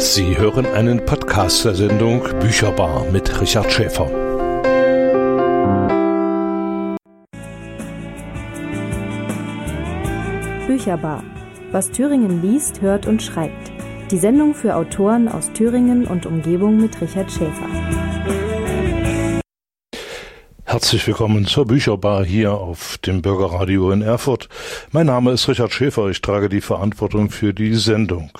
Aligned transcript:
Sie 0.00 0.38
hören 0.38 0.64
einen 0.64 1.04
Podcast 1.04 1.64
der 1.64 1.74
Sendung 1.74 2.22
Bücherbar 2.38 3.04
mit 3.10 3.40
Richard 3.40 3.72
Schäfer. 3.72 4.06
Bücherbar. 10.68 11.24
Was 11.72 11.90
Thüringen 11.90 12.40
liest, 12.42 12.80
hört 12.80 13.08
und 13.08 13.20
schreibt. 13.20 13.72
Die 14.12 14.18
Sendung 14.18 14.54
für 14.54 14.76
Autoren 14.76 15.26
aus 15.26 15.52
Thüringen 15.52 16.06
und 16.06 16.26
Umgebung 16.26 16.76
mit 16.80 17.00
Richard 17.00 17.32
Schäfer. 17.32 18.07
Herzlich 20.88 21.06
willkommen 21.06 21.44
zur 21.44 21.66
Bücherbar 21.66 22.24
hier 22.24 22.54
auf 22.54 22.96
dem 22.96 23.20
Bürgerradio 23.20 23.90
in 23.90 24.00
Erfurt. 24.00 24.48
Mein 24.90 25.04
Name 25.04 25.32
ist 25.32 25.46
Richard 25.46 25.70
Schäfer. 25.70 26.08
Ich 26.08 26.22
trage 26.22 26.48
die 26.48 26.62
Verantwortung 26.62 27.28
für 27.28 27.52
die 27.52 27.74
Sendung. 27.74 28.30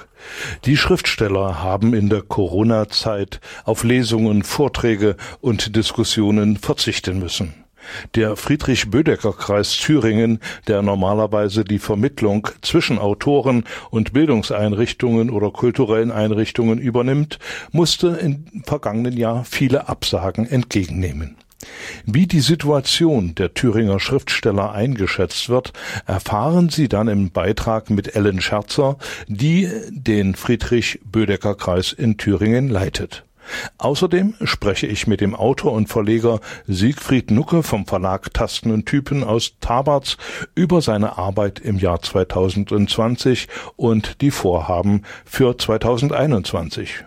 Die 0.65 0.79
Schriftsteller 0.79 1.63
haben 1.63 1.93
in 1.93 2.09
der 2.09 2.23
Corona-Zeit 2.23 3.43
auf 3.65 3.85
Lesungen, 3.85 4.45
Vorträge 4.45 5.19
und 5.43 5.77
Diskussionen 5.77 6.57
verzichten 6.57 7.19
müssen. 7.19 7.53
Der 8.15 8.35
Friedrich-Bödecker-Kreis 8.35 9.77
Thüringen, 9.77 10.41
der 10.69 10.81
normalerweise 10.81 11.65
die 11.65 11.79
Vermittlung 11.79 12.49
zwischen 12.63 12.99
Autoren 12.99 13.65
und 13.91 14.15
Bildungseinrichtungen 14.15 15.29
oder 15.29 15.51
kulturellen 15.51 16.11
Einrichtungen 16.11 16.79
übernimmt, 16.79 17.39
musste 17.73 18.09
im 18.09 18.47
vergangenen 18.65 19.19
Jahr 19.19 19.45
viele 19.45 19.91
Absagen 19.91 20.49
entgegennehmen. 20.49 21.37
Wie 22.05 22.27
die 22.27 22.41
Situation 22.41 23.35
der 23.35 23.55
Thüringer 23.55 23.99
Schriftsteller 23.99 24.73
eingeschätzt 24.73 25.49
wird, 25.49 25.73
erfahren 26.07 26.69
Sie 26.69 26.89
dann 26.89 27.09
im 27.09 27.31
Beitrag 27.31 27.91
mit 27.91 28.15
Ellen 28.15 28.41
Scherzer, 28.41 28.97
die 29.27 29.69
den 29.91 30.35
Friedrich-Bödecker-Kreis 30.35 31.93
in 31.93 32.17
Thüringen 32.17 32.69
leitet. 32.69 33.25
Außerdem 33.79 34.35
spreche 34.43 34.87
ich 34.87 35.07
mit 35.07 35.21
dem 35.21 35.35
Autor 35.35 35.73
und 35.73 35.89
Verleger 35.89 36.41
Siegfried 36.67 37.31
Nucke 37.31 37.63
vom 37.63 37.87
Verlag 37.87 38.33
Tasten 38.35 38.71
und 38.71 38.87
Typen 38.87 39.25
aus 39.25 39.55
Tabarz 39.61 40.17
über 40.55 40.83
seine 40.83 41.19
Arbeit 41.19 41.59
im 41.59 41.79
Jahr 41.79 42.03
2020 42.03 43.49
und 43.77 44.21
die 44.21 44.31
Vorhaben 44.31 45.03
für 45.25 45.57
2021. 45.57 47.05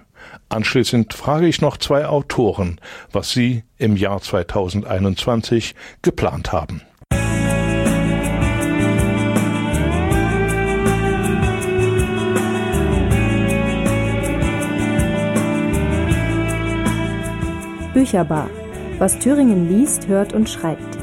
Anschließend 0.52 1.14
frage 1.14 1.48
ich 1.48 1.62
noch 1.62 1.78
zwei 1.78 2.06
Autoren, 2.08 2.82
was 3.14 3.32
sie 3.32 3.64
im 3.78 3.96
Jahr 3.96 4.22
2021 4.22 5.76
geplant 6.02 6.52
haben. 6.52 6.82
Bücherbar. 17.94 18.50
Was 19.00 19.20
Thüringen 19.20 19.70
liest, 19.70 20.10
hört 20.10 20.34
und 20.34 20.50
schreibt. 20.50 20.98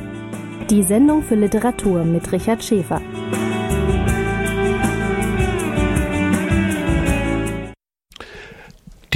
Die 0.69 0.83
Sendung 0.83 1.23
für 1.23 1.37
Literatur 1.37 2.05
mit 2.05 2.31
Richard 2.33 2.63
Schäfer. 2.63 3.01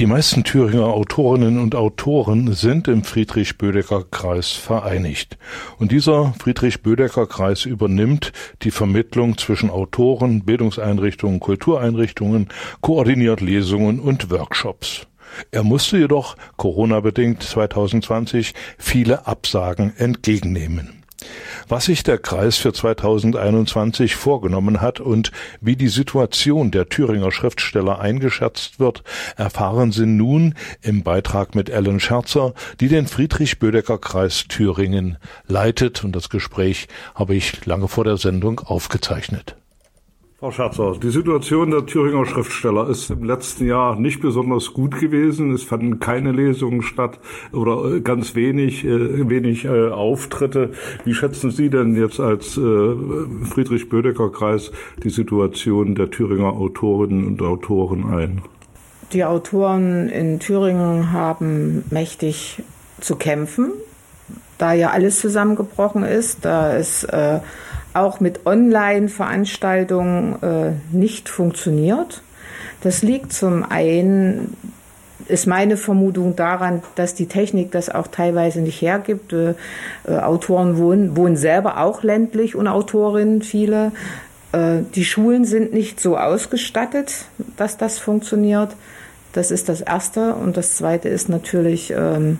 Die 0.03 0.07
meisten 0.07 0.43
Thüringer 0.43 0.89
Autorinnen 0.89 1.61
und 1.61 1.77
Autoren 1.77 2.55
sind 2.55 2.89
im 2.89 3.05
Friedrich-Bödecker-Kreis 3.05 4.51
vereinigt. 4.51 5.39
Und 5.79 5.93
dieser 5.93 6.35
Friedrich-Bödecker-Kreis 6.41 7.67
übernimmt 7.67 8.33
die 8.63 8.73
Vermittlung 8.73 9.39
zwischen 9.39 9.71
Autoren, 9.71 10.45
Bildungseinrichtungen, 10.45 11.39
Kultureinrichtungen, 11.39 12.49
koordiniert 12.81 13.41
Lesungen 13.41 14.01
und 14.01 14.29
Workshops. 14.29 15.07
Er 15.53 15.63
musste 15.63 15.99
jedoch 15.99 16.37
Corona-bedingt 16.57 17.41
2020 17.41 18.55
viele 18.79 19.29
Absagen 19.29 19.97
entgegennehmen 19.97 21.02
was 21.69 21.87
sich 21.87 22.03
der 22.03 22.19
Kreis 22.19 22.57
für 22.57 22.73
2021 22.73 24.17
vorgenommen 24.17 24.81
hat 24.81 25.01
und 25.01 25.33
wie 25.61 25.77
die 25.77 25.89
Situation 25.89 26.71
der 26.71 26.89
Thüringer 26.89 27.33
Schriftsteller 27.33 28.01
eingeschätzt 28.01 28.81
wird, 28.81 29.03
erfahren 29.37 29.93
Sie 29.93 30.07
nun 30.07 30.55
im 30.83 31.03
Beitrag 31.03 31.55
mit 31.55 31.71
Ellen 31.71 32.01
Scherzer, 32.01 32.55
die 32.81 32.89
den 32.89 33.07
Friedrich-Bödecker-Kreis 33.07 34.47
Thüringen 34.49 35.19
leitet. 35.47 36.05
Und 36.05 36.17
das 36.17 36.29
Gespräch 36.29 36.89
habe 37.15 37.35
ich 37.35 37.65
lange 37.67 37.89
vor 37.89 38.05
der 38.05 38.17
Sendung 38.17 38.61
aufgezeichnet. 38.61 39.57
Frau 40.43 40.51
Scherzer, 40.51 40.97
die 41.01 41.11
Situation 41.11 41.71
der 41.71 41.87
Thüringer 41.87 42.27
Schriftsteller 42.27 42.89
ist 42.89 43.11
im 43.11 43.23
letzten 43.23 43.65
Jahr 43.65 43.95
nicht 43.95 44.21
besonders 44.21 44.73
gut 44.73 44.99
gewesen. 44.99 45.53
Es 45.53 45.63
fanden 45.63 46.01
keine 46.01 46.33
Lesungen 46.33 46.83
statt 46.83 47.21
oder 47.53 47.85
äh, 47.85 48.01
ganz 48.01 48.35
wenig, 48.35 48.85
äh, 48.85 49.31
wenig 49.31 49.67
äh, 49.67 49.91
Auftritte. 49.91 50.73
Wie 51.05 51.15
schätzen 51.15 51.53
Sie 51.53 51.71
denn 51.71 51.95
jetzt 51.95 52.19
als 52.19 52.55
Friedrich-Bödecker-Kreis 52.55 54.73
die 55.05 55.11
Situation 55.11 55.95
der 55.95 56.11
Thüringer 56.11 56.55
Autorinnen 56.55 57.25
und 57.25 57.41
Autoren 57.41 58.13
ein? 58.13 58.43
Die 59.13 59.25
Autoren 59.25 60.09
in 60.09 60.41
Thüringen 60.41 61.13
haben 61.13 61.85
mächtig 61.91 62.61
zu 63.01 63.15
kämpfen, 63.15 63.71
da 64.59 64.73
ja 64.73 64.91
alles 64.91 65.21
zusammengebrochen 65.21 66.03
ist. 66.03 66.45
Da 66.45 66.73
ist 66.73 67.07
auch 67.95 68.21
mit 68.21 68.47
Online-Veranstaltungen 68.47 70.43
äh, 70.43 70.73
nicht 70.93 71.29
funktioniert. 71.29 72.23
Das 72.83 73.03
liegt 73.03 73.33
zum 73.33 73.65
einen, 73.65 74.57
ist 75.29 75.47
meine 75.47 75.77
Vermutung 75.77 76.35
daran, 76.37 76.83
dass 76.97 77.15
die 77.15 77.27
Technik 77.27 77.71
das 77.71 77.89
auch 77.89 78.09
teilweise 78.09 78.61
nicht 78.61 78.83
hergibt. 78.83 79.33
Äh, 79.33 79.55
äh, 80.07 80.19
Autoren 80.19 80.79
wohnen, 80.79 81.17
wohnen 81.17 81.37
selber 81.37 81.79
auch 81.79 82.03
ländlich 82.03 82.57
und 82.57 82.67
Autorinnen 82.67 83.43
viele. 83.43 83.93
Äh, 84.53 84.79
die 84.95 85.05
Schulen 85.05 85.45
sind 85.45 85.73
nicht 85.73 86.01
so 86.01 86.17
ausgestattet, 86.17 87.27
dass 87.57 87.77
das 87.77 87.99
funktioniert. 87.99 88.75
Das 89.33 89.51
ist 89.51 89.69
das 89.69 89.81
Erste. 89.81 90.35
Und 90.35 90.57
das 90.57 90.77
Zweite 90.77 91.09
ist 91.09 91.29
natürlich, 91.29 91.93
ähm, 91.97 92.39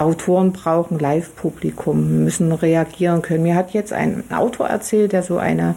Autoren 0.00 0.52
brauchen 0.52 0.98
Live-Publikum, 0.98 2.24
müssen 2.24 2.52
reagieren 2.52 3.22
können. 3.22 3.42
Mir 3.42 3.54
hat 3.54 3.72
jetzt 3.72 3.92
ein 3.92 4.24
Autor 4.30 4.68
erzählt, 4.68 5.12
der 5.12 5.22
so 5.22 5.38
eine 5.38 5.74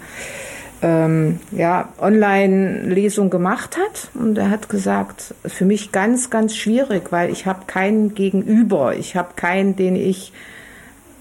ähm, 0.81 1.39
ja, 1.51 1.89
Online-Lesung 1.99 3.29
gemacht 3.29 3.77
hat 3.77 4.09
und 4.13 4.37
er 4.37 4.49
hat 4.49 4.69
gesagt, 4.69 5.33
für 5.45 5.65
mich 5.65 5.91
ganz, 5.91 6.29
ganz 6.29 6.55
schwierig, 6.55 7.11
weil 7.11 7.31
ich 7.31 7.45
habe 7.45 7.65
keinen 7.67 8.15
Gegenüber, 8.15 8.95
ich 8.95 9.15
habe 9.15 9.29
keinen, 9.35 9.75
den 9.75 9.95
ich 9.95 10.33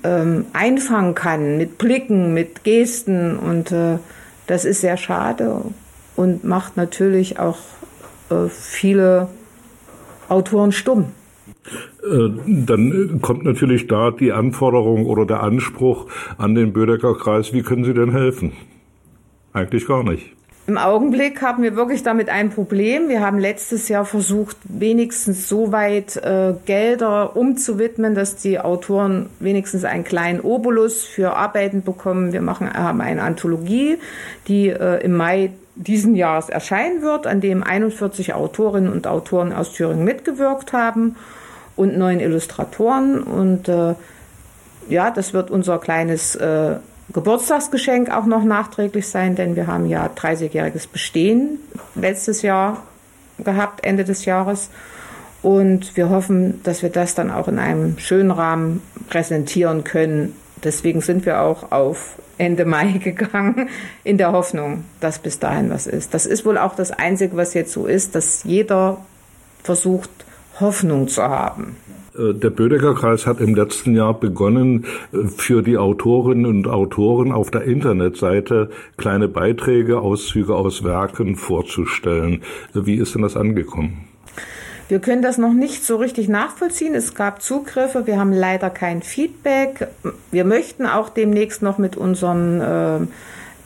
ähm, 0.04 0.46
einfangen 0.52 1.14
kann 1.14 1.56
mit 1.56 1.78
Blicken, 1.78 2.34
mit 2.34 2.64
Gesten 2.64 3.38
und 3.38 3.72
äh, 3.72 3.98
das 4.46 4.64
ist 4.64 4.80
sehr 4.80 4.96
schade 4.96 5.62
und 6.16 6.44
macht 6.44 6.76
natürlich 6.76 7.38
auch 7.38 7.58
äh, 8.30 8.48
viele 8.48 9.28
Autoren 10.28 10.72
stumm. 10.72 11.12
Äh, 12.02 12.30
dann 12.46 13.20
kommt 13.22 13.44
natürlich 13.44 13.86
da 13.86 14.10
die 14.10 14.32
Anforderung 14.32 15.06
oder 15.06 15.24
der 15.24 15.42
Anspruch 15.42 16.06
an 16.38 16.54
den 16.54 16.72
Bödecker 16.72 17.14
Kreis, 17.14 17.52
wie 17.52 17.62
können 17.62 17.84
Sie 17.84 17.94
denn 17.94 18.12
helfen? 18.12 18.52
Eigentlich 19.52 19.86
gar 19.86 20.02
nicht. 20.02 20.32
Im 20.68 20.78
Augenblick 20.78 21.42
haben 21.42 21.64
wir 21.64 21.74
wirklich 21.74 22.04
damit 22.04 22.28
ein 22.28 22.50
Problem. 22.50 23.08
Wir 23.08 23.20
haben 23.20 23.38
letztes 23.38 23.88
Jahr 23.88 24.04
versucht, 24.04 24.56
wenigstens 24.64 25.48
so 25.48 25.72
weit 25.72 26.16
äh, 26.18 26.54
Gelder 26.66 27.36
umzuwidmen, 27.36 28.14
dass 28.14 28.36
die 28.36 28.60
Autoren 28.60 29.28
wenigstens 29.40 29.84
einen 29.84 30.04
kleinen 30.04 30.40
Obolus 30.40 31.02
für 31.02 31.34
Arbeiten 31.34 31.82
bekommen. 31.82 32.32
Wir 32.32 32.42
machen, 32.42 32.72
haben 32.72 33.00
eine 33.00 33.22
Anthologie, 33.22 33.98
die 34.46 34.68
äh, 34.68 35.02
im 35.02 35.16
Mai 35.16 35.50
diesen 35.74 36.14
Jahres 36.14 36.48
erscheinen 36.48 37.02
wird, 37.02 37.26
an 37.26 37.40
dem 37.40 37.64
41 37.64 38.34
Autorinnen 38.34 38.92
und 38.92 39.08
Autoren 39.08 39.52
aus 39.52 39.72
Thüringen 39.72 40.04
mitgewirkt 40.04 40.72
haben 40.72 41.16
und 41.76 41.96
neun 41.96 42.20
Illustratoren. 42.20 43.22
Und 43.22 43.68
äh, 43.68 43.94
ja, 44.88 45.10
das 45.10 45.32
wird 45.32 45.50
unser 45.50 45.78
kleines 45.78 46.34
äh, 46.36 46.76
Geburtstagsgeschenk 47.12 48.10
auch 48.10 48.26
noch 48.26 48.44
nachträglich 48.44 49.08
sein, 49.08 49.34
denn 49.34 49.56
wir 49.56 49.66
haben 49.66 49.86
ja 49.86 50.06
30-jähriges 50.06 50.88
Bestehen 50.90 51.58
letztes 51.94 52.42
Jahr 52.42 52.82
gehabt, 53.38 53.84
Ende 53.84 54.04
des 54.04 54.24
Jahres. 54.24 54.70
Und 55.42 55.96
wir 55.96 56.08
hoffen, 56.08 56.62
dass 56.62 56.82
wir 56.82 56.90
das 56.90 57.14
dann 57.14 57.30
auch 57.30 57.48
in 57.48 57.58
einem 57.58 57.98
schönen 57.98 58.30
Rahmen 58.30 58.80
präsentieren 59.08 59.82
können. 59.82 60.36
Deswegen 60.62 61.00
sind 61.00 61.26
wir 61.26 61.40
auch 61.40 61.72
auf 61.72 62.16
Ende 62.38 62.64
Mai 62.64 62.92
gegangen, 63.04 63.68
in 64.04 64.18
der 64.18 64.32
Hoffnung, 64.32 64.84
dass 65.00 65.18
bis 65.18 65.38
dahin 65.38 65.70
was 65.70 65.86
ist. 65.86 66.14
Das 66.14 66.26
ist 66.26 66.44
wohl 66.46 66.58
auch 66.58 66.76
das 66.76 66.92
Einzige, 66.92 67.36
was 67.36 67.54
jetzt 67.54 67.72
so 67.72 67.86
ist, 67.86 68.14
dass 68.14 68.44
jeder 68.44 68.98
versucht, 69.64 70.10
Hoffnung 70.60 71.08
zu 71.08 71.22
haben. 71.22 71.76
Äh, 72.16 72.34
der 72.34 72.50
Bödecker 72.50 72.94
Kreis 72.94 73.26
hat 73.26 73.40
im 73.40 73.54
letzten 73.54 73.94
Jahr 73.94 74.14
begonnen, 74.14 74.86
äh, 75.12 75.26
für 75.28 75.62
die 75.62 75.78
Autorinnen 75.78 76.46
und 76.46 76.68
Autoren 76.68 77.32
auf 77.32 77.50
der 77.50 77.62
Internetseite 77.62 78.70
kleine 78.96 79.28
Beiträge, 79.28 80.00
Auszüge 80.00 80.54
aus 80.54 80.84
Werken 80.84 81.36
vorzustellen. 81.36 82.42
Wie 82.74 82.96
ist 82.96 83.14
denn 83.14 83.22
das 83.22 83.36
angekommen? 83.36 84.04
Wir 84.88 84.98
können 84.98 85.22
das 85.22 85.38
noch 85.38 85.54
nicht 85.54 85.84
so 85.84 85.96
richtig 85.96 86.28
nachvollziehen. 86.28 86.94
Es 86.94 87.14
gab 87.14 87.40
Zugriffe, 87.40 88.06
wir 88.06 88.18
haben 88.18 88.32
leider 88.32 88.68
kein 88.68 89.00
Feedback. 89.00 89.88
Wir 90.30 90.44
möchten 90.44 90.84
auch 90.84 91.08
demnächst 91.08 91.62
noch 91.62 91.78
mit 91.78 91.96
unseren 91.96 92.60
äh, 92.60 92.98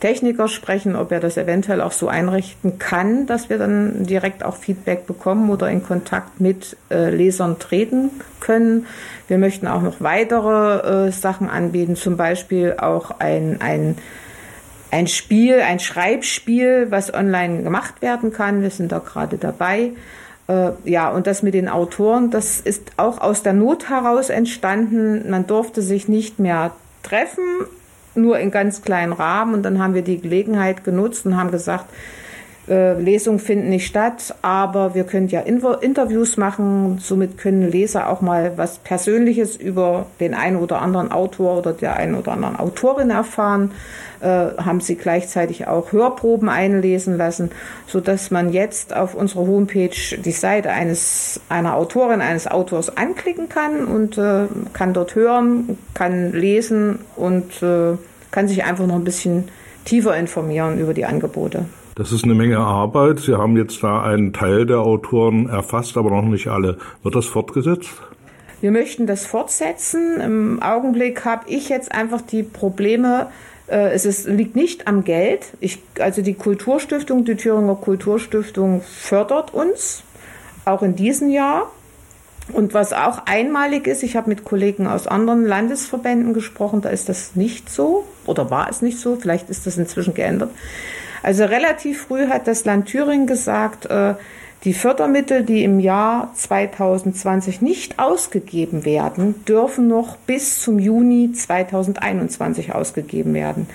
Techniker 0.07 0.47
sprechen, 0.47 0.95
ob 0.95 1.11
er 1.11 1.19
das 1.19 1.37
eventuell 1.37 1.81
auch 1.81 1.91
so 1.91 2.07
einrichten 2.07 2.79
kann, 2.79 3.27
dass 3.27 3.51
wir 3.51 3.59
dann 3.59 4.07
direkt 4.07 4.45
auch 4.45 4.55
Feedback 4.55 5.05
bekommen 5.05 5.51
oder 5.51 5.69
in 5.69 5.83
Kontakt 5.83 6.41
mit 6.41 6.77
äh, 6.93 7.11
Lesern 7.11 7.59
treten 7.59 8.11
können. 8.39 8.87
Wir 9.27 9.37
möchten 9.39 9.67
auch 9.67 9.83
noch 9.83 10.01
weitere 10.01 11.09
äh, 11.09 11.11
Sachen 11.11 11.51
anbieten, 11.51 11.97
zum 11.97 12.17
Beispiel 12.17 12.77
auch 12.79 13.19
ein, 13.19 13.61
ein, 13.61 13.99
ein 14.93 15.09
Spiel, 15.09 15.59
ein 15.59 15.81
Schreibspiel, 15.81 16.87
was 16.91 17.13
online 17.13 17.65
gemacht 17.65 18.01
werden 18.01 18.33
kann. 18.33 18.63
Wir 18.63 18.71
sind 18.71 18.93
da 18.93 19.01
gerade 19.01 19.39
dabei. 19.39 19.91
Äh, 20.47 20.71
ja, 20.85 21.11
und 21.11 21.27
das 21.27 21.43
mit 21.43 21.55
den 21.55 21.69
Autoren, 21.69 22.31
das 22.31 22.61
ist 22.61 22.93
auch 22.97 23.21
aus 23.21 23.43
der 23.43 23.55
Not 23.55 23.89
heraus 23.89 24.31
entstanden. 24.31 25.29
Man 25.29 25.49
durfte 25.49 25.83
sich 25.83 26.07
nicht 26.07 26.39
mehr 26.39 26.71
treffen, 27.03 27.43
nur 28.17 28.39
in 28.39 28.51
ganz 28.51 28.83
kleinen 28.83 29.13
Rahmen. 29.13 29.55
Und 29.55 29.63
dann 29.63 29.79
haben 29.79 29.95
wir 29.95 30.03
die 30.03 30.21
Gelegenheit 30.21 30.85
genutzt 30.85 31.27
und 31.27 31.37
haben 31.37 31.51
gesagt, 31.51 31.87
äh, 32.69 33.01
Lesungen 33.01 33.39
finden 33.39 33.69
nicht 33.69 33.87
statt, 33.87 34.35
aber 34.43 34.95
wir 34.95 35.05
können 35.05 35.29
ja 35.29 35.41
Interviews 35.41 36.37
machen. 36.37 36.99
Somit 37.01 37.39
können 37.39 37.71
Leser 37.71 38.09
auch 38.09 38.21
mal 38.21 38.53
was 38.57 38.79
Persönliches 38.79 39.57
über 39.57 40.07
den 40.21 40.35
einen 40.35 40.57
oder 40.57 40.83
anderen 40.83 41.13
Autor 41.13 41.59
oder 41.59 41.73
der 41.73 41.97
einen 41.97 42.15
oder 42.15 42.33
anderen 42.33 42.57
Autorin 42.57 43.11
erfahren. 43.11 43.73
Äh, 44.21 44.57
haben 44.57 44.81
sie 44.81 44.97
gleichzeitig 44.97 45.67
auch 45.67 45.93
Hörproben 45.93 46.49
einlesen 46.49 47.19
lassen, 47.19 47.51
so 47.87 48.01
dass 48.01 48.31
man 48.31 48.51
jetzt 48.51 48.97
auf 48.97 49.15
unserer 49.15 49.47
Homepage 49.47 50.17
die 50.17 50.33
Seite 50.33 50.71
eines 50.71 51.41
einer 51.51 51.77
Autorin 51.77 52.23
eines 52.23 52.47
Autors 52.47 52.97
anklicken 52.97 53.51
kann 53.51 53.85
und 53.85 54.17
äh, 54.17 54.47
kann 54.73 54.95
dort 54.95 55.15
hören, 55.15 55.79
kann 55.93 56.33
lesen 56.33 57.01
und 57.15 57.63
äh, 57.63 57.99
kann 58.31 58.49
sich 58.49 58.65
einfach 58.65 58.87
noch 58.87 58.97
ein 58.97 59.05
bisschen 59.05 59.49
tiefer 59.85 60.17
informieren 60.17 60.79
über 60.79 60.95
die 60.95 61.05
Angebote. 61.05 61.67
Das 61.97 62.13
ist 62.13 62.25
eine 62.25 62.35
Menge 62.35 62.59
Arbeit. 62.59 63.21
Sie 63.21 63.39
haben 63.39 63.57
jetzt 63.57 63.83
da 63.83 64.03
einen 64.03 64.35
Teil 64.35 64.67
der 64.67 64.81
Autoren 64.81 65.49
erfasst, 65.49 65.97
aber 65.97 66.11
noch 66.11 66.21
nicht 66.21 66.47
alle. 66.47 66.77
Wird 67.03 67.15
das 67.15 67.25
fortgesetzt? 67.25 67.89
Wir 68.61 68.71
möchten 68.71 69.07
das 69.07 69.25
fortsetzen. 69.25 70.21
Im 70.21 70.63
Augenblick 70.63 71.25
habe 71.25 71.49
ich 71.49 71.71
jetzt 71.71 71.93
einfach 71.93 72.21
die 72.21 72.43
Probleme, 72.43 73.29
äh, 73.67 73.95
es 73.95 74.05
ist, 74.05 74.27
liegt 74.27 74.57
nicht 74.57 74.87
am 74.87 75.05
Geld. 75.05 75.47
Ich, 75.61 75.79
also 75.99 76.21
die 76.21 76.35
Kulturstiftung, 76.35 77.25
die 77.25 77.35
Thüringer 77.35 77.77
Kulturstiftung 77.77 78.83
fördert 78.83 79.55
uns, 79.55 80.03
auch 80.67 80.83
in 80.83 80.97
diesem 80.97 81.31
Jahr. 81.31 81.73
Und 82.53 82.75
was 82.75 82.93
auch 82.93 83.23
einmalig 83.25 83.87
ist, 83.87 84.03
ich 84.03 84.17
habe 84.17 84.29
mit 84.29 84.45
Kollegen 84.45 84.87
aus 84.87 85.07
anderen 85.07 85.47
Landesverbänden 85.47 86.35
gesprochen, 86.35 86.83
da 86.83 86.91
ist 86.91 87.09
das 87.09 87.37
nicht 87.37 87.71
so 87.71 88.05
oder 88.27 88.51
war 88.51 88.69
es 88.69 88.83
nicht 88.83 89.01
so, 89.01 89.17
vielleicht 89.17 89.49
ist 89.49 89.67
das 89.67 89.79
inzwischen 89.79 90.13
geändert. 90.13 90.51
Also 91.27 91.45
relativ 91.45 92.03
früh 92.03 92.29
hat 92.29 92.47
das 92.47 92.65
Land 92.67 92.87
Thüringen 92.87 93.27
gesagt, 93.27 93.87
äh, 93.87 94.15
die 94.63 94.73
Fördermittel, 94.73 95.43
die 95.43 95.65
im 95.65 95.81
Jahr 95.81 96.31
2020 96.37 97.63
nicht 97.63 97.99
ausgegeben 97.99 98.85
werden, 98.85 99.45
dürfen 99.45 99.89
noch 99.89 100.15
bis 100.19 100.61
zum 100.61 100.79
Juni 100.79 101.33
2021 101.33 102.77
ausgegeben 102.77 103.35
werden. 103.35 103.69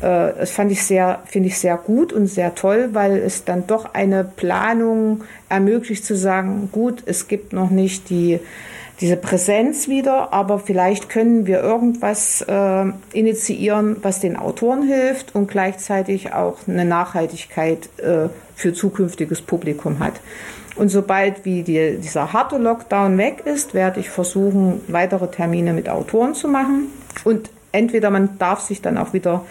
Äh, 0.00 0.32
das 0.38 0.52
fand 0.52 0.72
ich 0.72 0.82
sehr, 0.82 1.20
finde 1.26 1.50
ich 1.50 1.58
sehr 1.58 1.76
gut 1.76 2.14
und 2.14 2.26
sehr 2.26 2.54
toll, 2.54 2.88
weil 2.92 3.18
es 3.18 3.44
dann 3.44 3.66
doch 3.66 3.92
eine 3.92 4.24
Planung 4.24 5.24
ermöglicht 5.50 6.06
zu 6.06 6.16
sagen, 6.16 6.70
gut, 6.72 7.02
es 7.04 7.28
gibt 7.28 7.52
noch 7.52 7.68
nicht 7.68 8.08
die 8.08 8.40
diese 9.00 9.16
Präsenz 9.16 9.88
wieder, 9.88 10.32
aber 10.32 10.58
vielleicht 10.58 11.08
können 11.08 11.46
wir 11.46 11.60
irgendwas 11.60 12.42
äh, 12.42 12.84
initiieren, 13.12 13.96
was 14.02 14.20
den 14.20 14.36
Autoren 14.36 14.86
hilft 14.86 15.34
und 15.34 15.48
gleichzeitig 15.48 16.32
auch 16.32 16.58
eine 16.68 16.84
Nachhaltigkeit 16.84 17.88
äh, 17.98 18.28
für 18.54 18.72
zukünftiges 18.72 19.42
Publikum 19.42 19.98
hat. 19.98 20.14
Und 20.76 20.88
sobald 20.88 21.44
wie 21.44 21.62
die, 21.62 21.98
dieser 21.98 22.32
harte 22.32 22.56
Lockdown 22.58 23.18
weg 23.18 23.42
ist, 23.44 23.74
werde 23.74 24.00
ich 24.00 24.10
versuchen, 24.10 24.80
weitere 24.88 25.28
Termine 25.28 25.72
mit 25.72 25.88
Autoren 25.88 26.34
zu 26.34 26.48
machen. 26.48 26.88
Und 27.24 27.50
entweder 27.72 28.10
man 28.10 28.38
darf 28.38 28.60
sich 28.60 28.80
dann 28.80 28.98
auch 28.98 29.12
wieder 29.12 29.44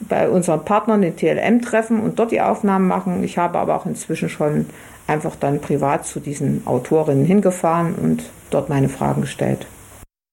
bei 0.00 0.28
unseren 0.28 0.64
Partnern 0.64 1.02
in 1.02 1.16
TLM 1.16 1.62
treffen 1.62 2.00
und 2.00 2.18
dort 2.18 2.30
die 2.30 2.40
Aufnahmen 2.40 2.86
machen. 2.86 3.24
Ich 3.24 3.38
habe 3.38 3.58
aber 3.58 3.74
auch 3.74 3.86
inzwischen 3.86 4.28
schon 4.28 4.66
einfach 5.08 5.34
dann 5.34 5.60
privat 5.60 6.06
zu 6.06 6.20
diesen 6.20 6.64
Autorinnen 6.66 7.24
hingefahren 7.24 7.94
und 7.96 8.22
dort 8.50 8.68
meine 8.68 8.88
Fragen 8.88 9.22
gestellt. 9.22 9.66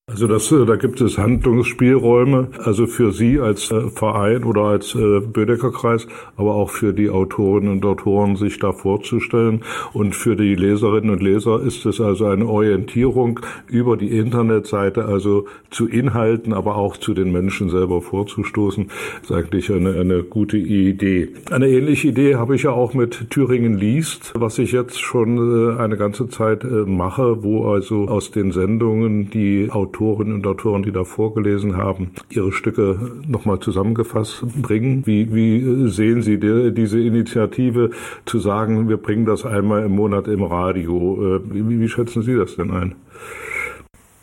Also 0.08 0.28
das, 0.28 0.52
äh, 0.52 0.68
da 0.68 0.76
gibt 0.76 1.02
es 1.02 1.18
Handlungsspielräume, 1.18 2.50
also 2.64 2.86
für 2.86 3.12
Sie 3.12 3.40
als 3.40 3.72
äh, 3.72 3.90
Verein 3.90 4.44
oder 4.44 4.62
als 4.62 4.94
äh, 4.94 5.20
Bödecker-Kreis, 5.20 6.06
aber 6.38 6.54
auch 6.54 6.70
für 6.70 6.94
die 6.94 7.10
Autorinnen 7.10 7.72
und 7.72 7.86
Autoren, 7.86 8.36
sich 8.36 8.60
da 8.60 8.72
vorzustellen. 8.72 9.64
Und 9.94 10.16
für 10.16 10.36
die 10.36 10.54
Leserinnen 10.54 11.10
und 11.10 11.24
Leser 11.24 11.60
ist 11.60 11.88
es 11.88 12.00
also 12.00 12.26
eine 12.26 12.46
Orientierung 12.46 13.40
über 13.68 13.98
die 13.98 14.16
Internetseite, 14.16 15.06
also 15.06 15.48
zu 15.72 15.88
Inhalten, 15.88 16.54
aber 16.54 16.76
auch 16.76 16.98
zu 16.98 17.16
den 17.16 17.32
Menschen 17.32 17.72
selber 17.72 18.00
vorzustoßen. 18.00 18.92
Ist 19.24 19.32
eigentlich 19.32 19.72
eine, 19.72 20.00
eine 20.00 20.22
gute 20.22 20.58
Idee. 20.58 21.30
Eine 21.50 21.68
ähnliche 21.68 22.10
Idee 22.10 22.36
habe 22.36 22.54
ich 22.54 22.64
ja 22.64 22.72
auch 22.72 22.94
mit 22.94 23.32
Thüringen 23.32 23.80
liest, 23.80 24.34
was 24.36 24.60
ich 24.60 24.72
jetzt 24.72 25.02
schon 25.02 25.76
eine 25.80 25.98
ganze 25.98 26.30
Zeit 26.30 26.64
mache, 26.64 27.44
wo 27.44 27.72
also 27.72 28.08
aus 28.08 28.30
den 28.30 28.52
Sendungen 28.52 29.32
die 29.32 29.72
Autoren 29.72 29.95
Autorinnen 29.96 30.36
und 30.36 30.48
Autoren, 30.48 30.84
die 30.84 30.92
da 30.92 31.04
vorgelesen 31.06 31.78
haben, 31.78 32.12
ihre 32.30 32.52
Stücke 32.52 33.00
nochmal 33.28 33.60
zusammengefasst 33.60 34.44
bringen. 34.62 35.04
Wie, 35.06 35.34
wie 35.34 35.90
sehen 35.90 36.22
Sie 36.22 36.38
die, 36.38 36.74
diese 36.74 37.00
Initiative 37.00 37.92
zu 38.26 38.40
sagen, 38.40 38.90
wir 38.90 38.98
bringen 38.98 39.26
das 39.26 39.46
einmal 39.46 39.86
im 39.86 39.96
Monat 39.96 40.28
im 40.28 40.44
Radio? 40.44 41.38
Äh, 41.38 41.42
wie, 41.46 41.80
wie 41.80 41.90
schätzen 41.90 42.24
Sie 42.24 42.36
das 42.36 42.58
denn 42.58 42.72
ein? 42.72 42.96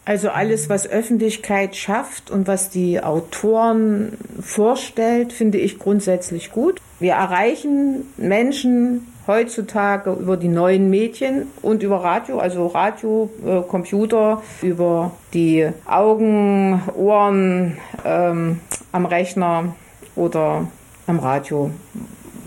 Also 0.05 0.31
alles, 0.31 0.69
was 0.69 0.89
Öffentlichkeit 0.89 1.77
schafft 1.77 2.31
und 2.31 2.49
was 2.49 2.71
die 2.71 3.01
Autoren 3.01 4.19
vorstellt, 4.41 5.33
finde 5.33 5.59
ich 5.59 5.79
grundsätzlich 5.79 6.51
gut. 6.51 6.81
Wir 6.99 7.13
erreichen 7.13 8.03
Menschen 8.17 9.07
heutzutage 9.27 10.13
über 10.13 10.37
die 10.37 10.49
neuen 10.49 10.91
Medien 10.91 11.47
und 11.63 11.83
über 11.83 12.03
Radio, 12.03 12.39
also 12.39 12.67
Radio, 12.67 13.31
äh, 13.45 13.61
Computer, 13.63 14.43
über 14.63 15.13
die 15.33 15.69
Augen, 15.87 16.83
Ohren 16.95 17.77
ähm, 18.05 18.61
am 18.93 19.07
Rechner 19.07 19.75
oder 20.17 20.69
am 21.07 21.19
Radio, 21.19 21.71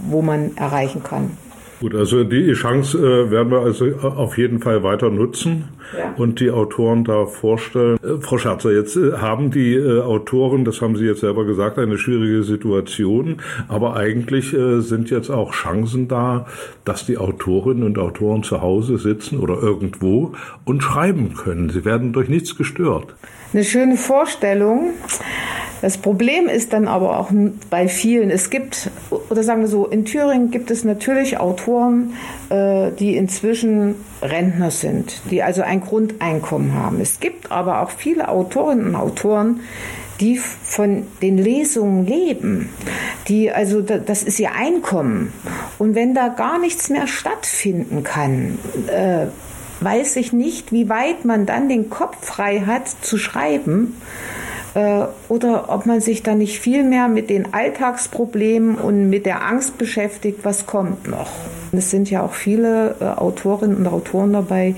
wo 0.07 0.21
man 0.21 0.55
erreichen 0.57 1.03
kann. 1.03 1.37
Gut, 1.79 1.93
also 1.95 2.23
die 2.23 2.53
Chance 2.53 2.97
äh, 2.97 3.31
werden 3.31 3.51
wir 3.51 3.59
also 3.59 3.85
auf 4.01 4.37
jeden 4.37 4.59
Fall 4.59 4.83
weiter 4.83 5.09
nutzen 5.09 5.69
ja. 5.97 6.13
und 6.17 6.39
die 6.39 6.51
Autoren 6.51 7.03
da 7.03 7.25
vorstellen. 7.25 7.97
Äh, 8.03 8.21
Frau 8.21 8.37
Scherzer, 8.37 8.71
jetzt 8.71 8.95
äh, 8.95 9.13
haben 9.13 9.51
die 9.51 9.73
äh, 9.75 10.01
Autoren, 10.01 10.65
das 10.65 10.81
haben 10.81 10.95
Sie 10.95 11.05
jetzt 11.05 11.21
selber 11.21 11.45
gesagt, 11.45 11.77
eine 11.77 11.97
schwierige 11.97 12.43
Situation, 12.43 13.41
aber 13.67 13.95
eigentlich 13.95 14.53
äh, 14.53 14.81
sind 14.81 15.09
jetzt 15.09 15.29
auch 15.29 15.51
Chancen 15.51 16.07
da, 16.07 16.45
dass 16.83 17.05
die 17.05 17.17
Autorinnen 17.17 17.83
und 17.83 17.97
Autoren 17.97 18.43
zu 18.43 18.61
Hause 18.61 18.97
sitzen 18.97 19.39
oder 19.39 19.61
irgendwo 19.61 20.33
und 20.63 20.81
schreiben 20.81 21.33
können. 21.35 21.69
Sie 21.69 21.85
werden 21.85 22.13
durch 22.13 22.29
nichts 22.29 22.57
gestört. 22.57 23.15
Eine 23.53 23.63
schöne 23.63 23.97
Vorstellung. 23.97 24.93
Das 25.81 25.97
Problem 25.97 26.47
ist 26.47 26.73
dann 26.73 26.87
aber 26.87 27.19
auch 27.19 27.29
bei 27.69 27.87
vielen, 27.87 28.31
es 28.31 28.49
gibt, 28.49 28.89
oder 29.29 29.43
sagen 29.43 29.61
wir 29.61 29.67
so, 29.67 29.85
in 29.85 30.03
Thüringen 30.03 30.49
gibt 30.49 30.71
es 30.71 30.83
natürlich 30.83 31.37
Autoren, 31.37 32.13
äh, 32.49 32.91
die 32.91 33.15
inzwischen 33.15 33.95
Rentner 34.21 34.71
sind, 34.71 35.21
die 35.29 35.43
also 35.43 35.61
ein 35.61 35.74
Grundeinkommen 35.81 36.73
haben. 36.73 36.99
Es 37.01 37.19
gibt 37.19 37.51
aber 37.51 37.81
auch 37.81 37.89
viele 37.89 38.29
Autorinnen 38.29 38.87
und 38.87 38.95
Autoren, 38.95 39.61
die 40.19 40.37
von 40.37 41.05
den 41.21 41.37
Lesungen 41.37 42.05
leben, 42.05 42.69
die 43.27 43.51
also 43.51 43.81
das 43.81 44.23
ist 44.23 44.39
ihr 44.39 44.53
Einkommen. 44.53 45.33
Und 45.77 45.95
wenn 45.95 46.13
da 46.13 46.29
gar 46.29 46.57
nichts 46.57 46.89
mehr 46.89 47.07
stattfinden 47.07 48.03
kann, 48.03 48.57
äh, 48.87 49.27
weiß 49.81 50.15
ich 50.15 50.31
nicht, 50.31 50.71
wie 50.71 50.87
weit 50.87 51.25
man 51.25 51.45
dann 51.45 51.67
den 51.67 51.89
Kopf 51.89 52.25
frei 52.25 52.61
hat 52.61 52.87
zu 52.87 53.17
schreiben 53.17 53.95
oder 55.29 55.69
ob 55.69 55.85
man 55.85 56.01
sich 56.01 56.21
dann 56.23 56.39
nicht 56.39 56.59
viel 56.59 56.83
mehr 56.83 57.07
mit 57.07 57.29
den 57.29 57.53
Alltagsproblemen 57.53 58.75
und 58.75 59.09
mit 59.09 59.25
der 59.25 59.45
Angst 59.45 59.77
beschäftigt, 59.77 60.39
was 60.43 60.65
kommt 60.65 61.07
noch. 61.07 61.29
Es 61.71 61.91
sind 61.91 62.09
ja 62.09 62.23
auch 62.23 62.33
viele 62.33 62.95
äh, 62.99 63.05
Autorinnen 63.05 63.77
und 63.77 63.87
Autoren 63.87 64.33
dabei, 64.33 64.75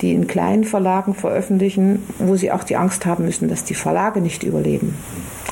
die 0.00 0.12
in 0.12 0.26
kleinen 0.26 0.64
Verlagen 0.64 1.14
veröffentlichen, 1.14 2.02
wo 2.18 2.36
sie 2.36 2.52
auch 2.52 2.64
die 2.64 2.76
Angst 2.76 3.06
haben 3.06 3.24
müssen, 3.24 3.48
dass 3.48 3.64
die 3.64 3.74
Verlage 3.74 4.20
nicht 4.20 4.42
überleben. 4.42 4.94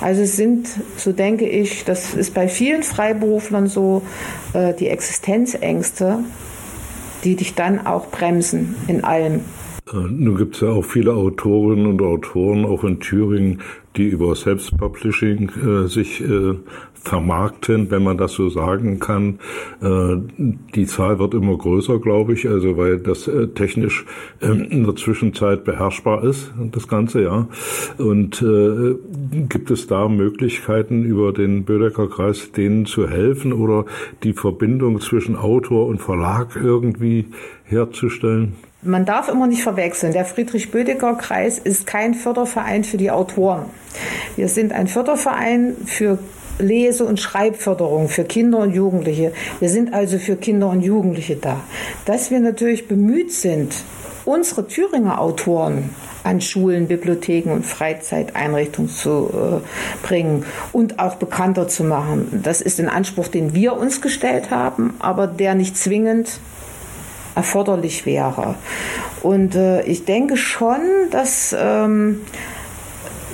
Also 0.01 0.23
es 0.23 0.37
sind, 0.37 0.69
so 0.97 1.13
denke 1.13 1.49
ich, 1.49 1.85
das 1.85 2.15
ist 2.15 2.35
bei 2.35 2.49
vielen 2.49 2.83
Freiberuflern 2.83 3.69
so, 3.69 4.03
äh, 4.53 4.75
die 4.75 4.89
Existenzängste 4.89 6.19
die 7.25 7.37
dich 7.37 7.55
dann 7.55 7.87
auch 7.87 8.11
bremsen 8.11 8.75
in 8.89 9.05
allem. 9.05 9.41
Äh, 9.93 9.97
nun 9.97 10.37
gibt 10.37 10.57
es 10.57 10.63
ja 10.63 10.69
auch 10.69 10.85
viele 10.85 11.15
Autorinnen 11.15 11.87
und 11.87 12.03
Autoren, 12.03 12.65
auch 12.65 12.85
in 12.85 13.01
Thüringen, 13.01 13.61
die 13.97 14.09
über 14.09 14.35
Selbstpublishing 14.35 15.51
äh, 15.51 15.89
sich 15.89 16.21
äh, 16.21 16.55
vermarkten, 16.95 17.91
wenn 17.91 18.03
man 18.03 18.17
das 18.17 18.33
so 18.33 18.49
sagen 18.49 19.01
kann. 19.01 19.39
Äh, 19.81 20.17
die 20.75 20.87
Zahl 20.87 21.19
wird 21.19 21.35
immer 21.35 21.57
größer, 21.57 21.99
glaube 21.99 22.33
ich, 22.33 22.49
also 22.49 22.77
weil 22.77 22.99
das 22.99 23.29
äh, 23.29 23.49
technisch 23.49 24.05
ähm, 24.41 24.67
in 24.71 24.85
der 24.85 24.97
Zwischenzeit 24.97 25.65
beherrschbar 25.65 26.25
ist, 26.25 26.53
das 26.71 26.89
Ganze, 26.89 27.23
ja. 27.23 27.49
Und 27.99 28.41
äh, 28.43 28.95
gibt 29.49 29.71
es 29.71 29.87
da 29.87 30.09
Möglichkeiten, 30.09 31.05
über 31.05 31.33
den 31.33 31.65
Bödecker 31.65 32.09
Kreis 32.09 32.53
denen 32.53 32.87
zu 32.87 33.09
helfen 33.09 33.53
oder 33.53 33.85
die 34.23 34.33
Verbindung 34.33 35.01
zwischen 35.01 35.37
Autor 35.37 35.87
und 35.87 36.01
Verlag 36.01 36.57
irgendwie 36.57 37.27
herzustellen? 37.65 38.55
Man 38.85 39.05
darf 39.05 39.29
immer 39.29 39.47
nicht 39.47 39.63
verwechseln. 39.63 40.13
Der 40.13 40.25
Friedrich-Bödecker-Kreis 40.25 41.61
ist 41.61 41.87
kein 41.87 42.15
Förderverein 42.15 42.83
für 42.83 42.97
die 42.97 43.13
Autoren. 43.13 43.67
Wir 44.35 44.49
sind 44.49 44.73
ein 44.73 44.89
Förderverein 44.89 45.77
für 45.87 46.19
Lese- 46.59 47.05
und 47.05 47.21
Schreibförderung 47.21 48.09
für 48.09 48.25
Kinder 48.25 48.59
und 48.59 48.75
Jugendliche. 48.75 49.35
Wir 49.61 49.69
sind 49.69 49.95
also 49.95 50.19
für 50.19 50.35
Kinder 50.35 50.69
und 50.69 50.81
Jugendliche 50.81 51.37
da. 51.37 51.61
Dass 52.07 52.33
wir 52.33 52.41
natürlich 52.41 52.89
bemüht 52.89 53.33
sind, 53.33 53.73
unsere 54.25 54.67
Thüringer 54.67 55.21
Autoren 55.21 55.91
an 56.25 56.41
Schulen, 56.41 56.89
Bibliotheken 56.89 57.53
und 57.53 57.65
Freizeiteinrichtungen 57.65 58.91
zu 58.91 59.31
äh, 59.63 60.07
bringen 60.07 60.45
und 60.73 60.99
auch 60.99 61.15
bekannter 61.15 61.69
zu 61.69 61.85
machen. 61.85 62.41
Das 62.43 62.61
ist 62.61 62.81
ein 62.81 62.89
Anspruch, 62.89 63.29
den 63.29 63.55
wir 63.55 63.77
uns 63.77 64.01
gestellt 64.01 64.51
haben, 64.51 64.95
aber 64.99 65.29
der 65.29 65.55
nicht 65.55 65.77
zwingend 65.77 66.41
erforderlich 67.35 68.07
wäre. 68.07 68.55
Und 69.23 69.55
äh, 69.55 69.83
ich 69.83 70.05
denke 70.05 70.37
schon, 70.37 70.81
dass 71.11 71.55
ähm, 71.59 72.21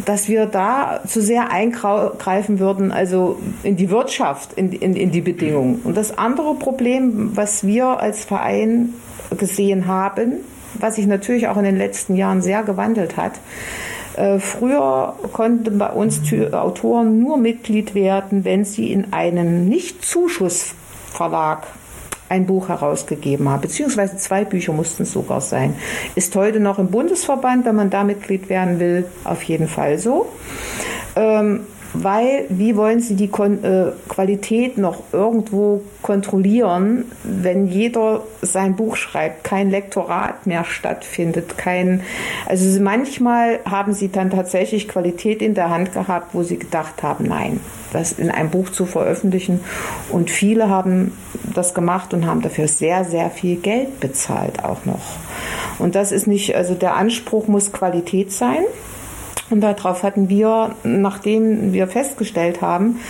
dass 0.05 0.29
wir 0.29 0.47
da 0.47 1.01
zu 1.07 1.21
sehr 1.21 1.51
eingreifen 1.51 2.59
würden, 2.61 2.93
also 2.93 3.39
in 3.63 3.77
die 3.77 3.91
Wirtschaft, 3.91 4.55
in, 4.55 4.73
in, 4.73 4.97
in 4.97 5.11
die 5.11 5.21
Bedingungen. 5.21 5.83
Und 5.85 5.99
das 5.99 6.17
andere 6.17 6.55
Problem, 6.55 7.37
was 7.37 7.67
wir 7.67 8.01
als 8.01 8.25
Verein 8.25 8.95
gesehen 9.37 9.87
haben, 9.87 10.37
was 10.75 10.97
sich 10.97 11.07
natürlich 11.07 11.49
auch 11.49 11.59
in 11.59 11.65
den 11.65 11.77
letzten 11.77 12.17
Jahren 12.17 12.41
sehr 12.41 12.63
gewandelt 12.63 13.17
hat, 13.19 13.33
äh, 14.17 14.39
Früher 14.39 15.15
konnten 15.33 15.79
bei 15.79 15.91
uns 15.91 16.21
Autoren 16.53 17.21
nur 17.21 17.37
Mitglied 17.37 17.95
werden, 17.95 18.45
wenn 18.45 18.65
sie 18.65 18.93
in 18.93 19.13
einem 19.13 19.69
Nicht-Zuschussverlag 19.69 21.67
ein 22.29 22.47
Buch 22.47 22.69
herausgegeben 22.69 23.49
haben, 23.49 23.63
beziehungsweise 23.63 24.17
zwei 24.17 24.45
Bücher 24.45 24.73
mussten 24.73 25.05
es 25.05 25.13
sogar 25.13 25.41
sein. 25.41 25.75
Ist 26.15 26.35
heute 26.37 26.61
noch 26.61 26.79
im 26.79 26.89
Bundesverband, 26.89 27.65
wenn 27.65 27.77
man 27.77 27.91
da 27.91 28.05
Mitglied 28.05 28.49
werden 28.49 28.79
will, 28.81 29.07
auf 29.25 29.43
jeden 29.43 29.69
Fall 29.69 29.99
so. 29.99 30.29
Ähm, 31.17 31.61
weil 32.03 32.47
wie 32.49 32.77
wollen 32.77 33.01
Sie 33.01 33.17
die 33.17 33.29
Kon 33.29 33.63
äh, 33.65 33.93
Qualität 34.09 34.79
noch 34.79 35.03
irgendwo 35.13 35.83
kontrollieren, 36.03 37.05
wenn 37.25 37.67
jeder 37.67 38.23
sein 38.43 38.77
Buch 38.77 38.97
schreibt, 38.97 39.45
kein 39.45 39.71
Lektorat 39.71 40.47
mehr 40.47 40.65
stattfindet, 40.65 41.59
kein 41.59 42.03
also 42.47 42.81
manchmal 42.81 43.61
haben 43.65 43.93
Sie 43.93 44.11
dann 44.11 44.31
tatsächlich 44.31 44.89
Qualität 44.89 45.43
in 45.43 45.55
der 45.55 45.71
Hand 45.71 45.93
gehabt, 45.93 46.35
wo 46.35 46.43
Sie 46.43 46.59
gedacht 46.59 47.03
haben, 47.03 47.25
nein, 47.25 47.61
das 47.93 48.13
in 48.13 48.31
einem 48.31 48.51
Buch 48.51 48.71
zu 48.71 48.87
veröffentlichen 48.87 49.61
und 50.11 50.31
viele 50.31 50.69
haben 50.69 51.13
das 51.55 51.75
gemacht 51.75 52.15
und 52.15 52.27
haben 52.27 52.43
dafür 52.43 52.69
sehr 52.69 53.05
sehr 53.05 53.31
viel 53.31 53.57
Geld 53.57 54.01
bezahlt 54.01 54.65
auch 54.65 54.85
noch. 54.85 55.19
Und 55.79 55.95
das 55.95 56.13
ist 56.13 56.27
nicht 56.27 56.55
also 56.55 56.75
der 56.75 56.97
Anspruch 56.97 57.47
muss 57.49 57.73
Qualität 57.73 58.33
sein. 58.33 58.65
Und 59.51 59.63
darauf 59.63 60.03
hatten 60.03 60.29
wir, 60.29 60.75
nachdem 60.85 61.73
wir 61.73 61.89
festgestellt 61.89 62.61
haben, 62.61 63.01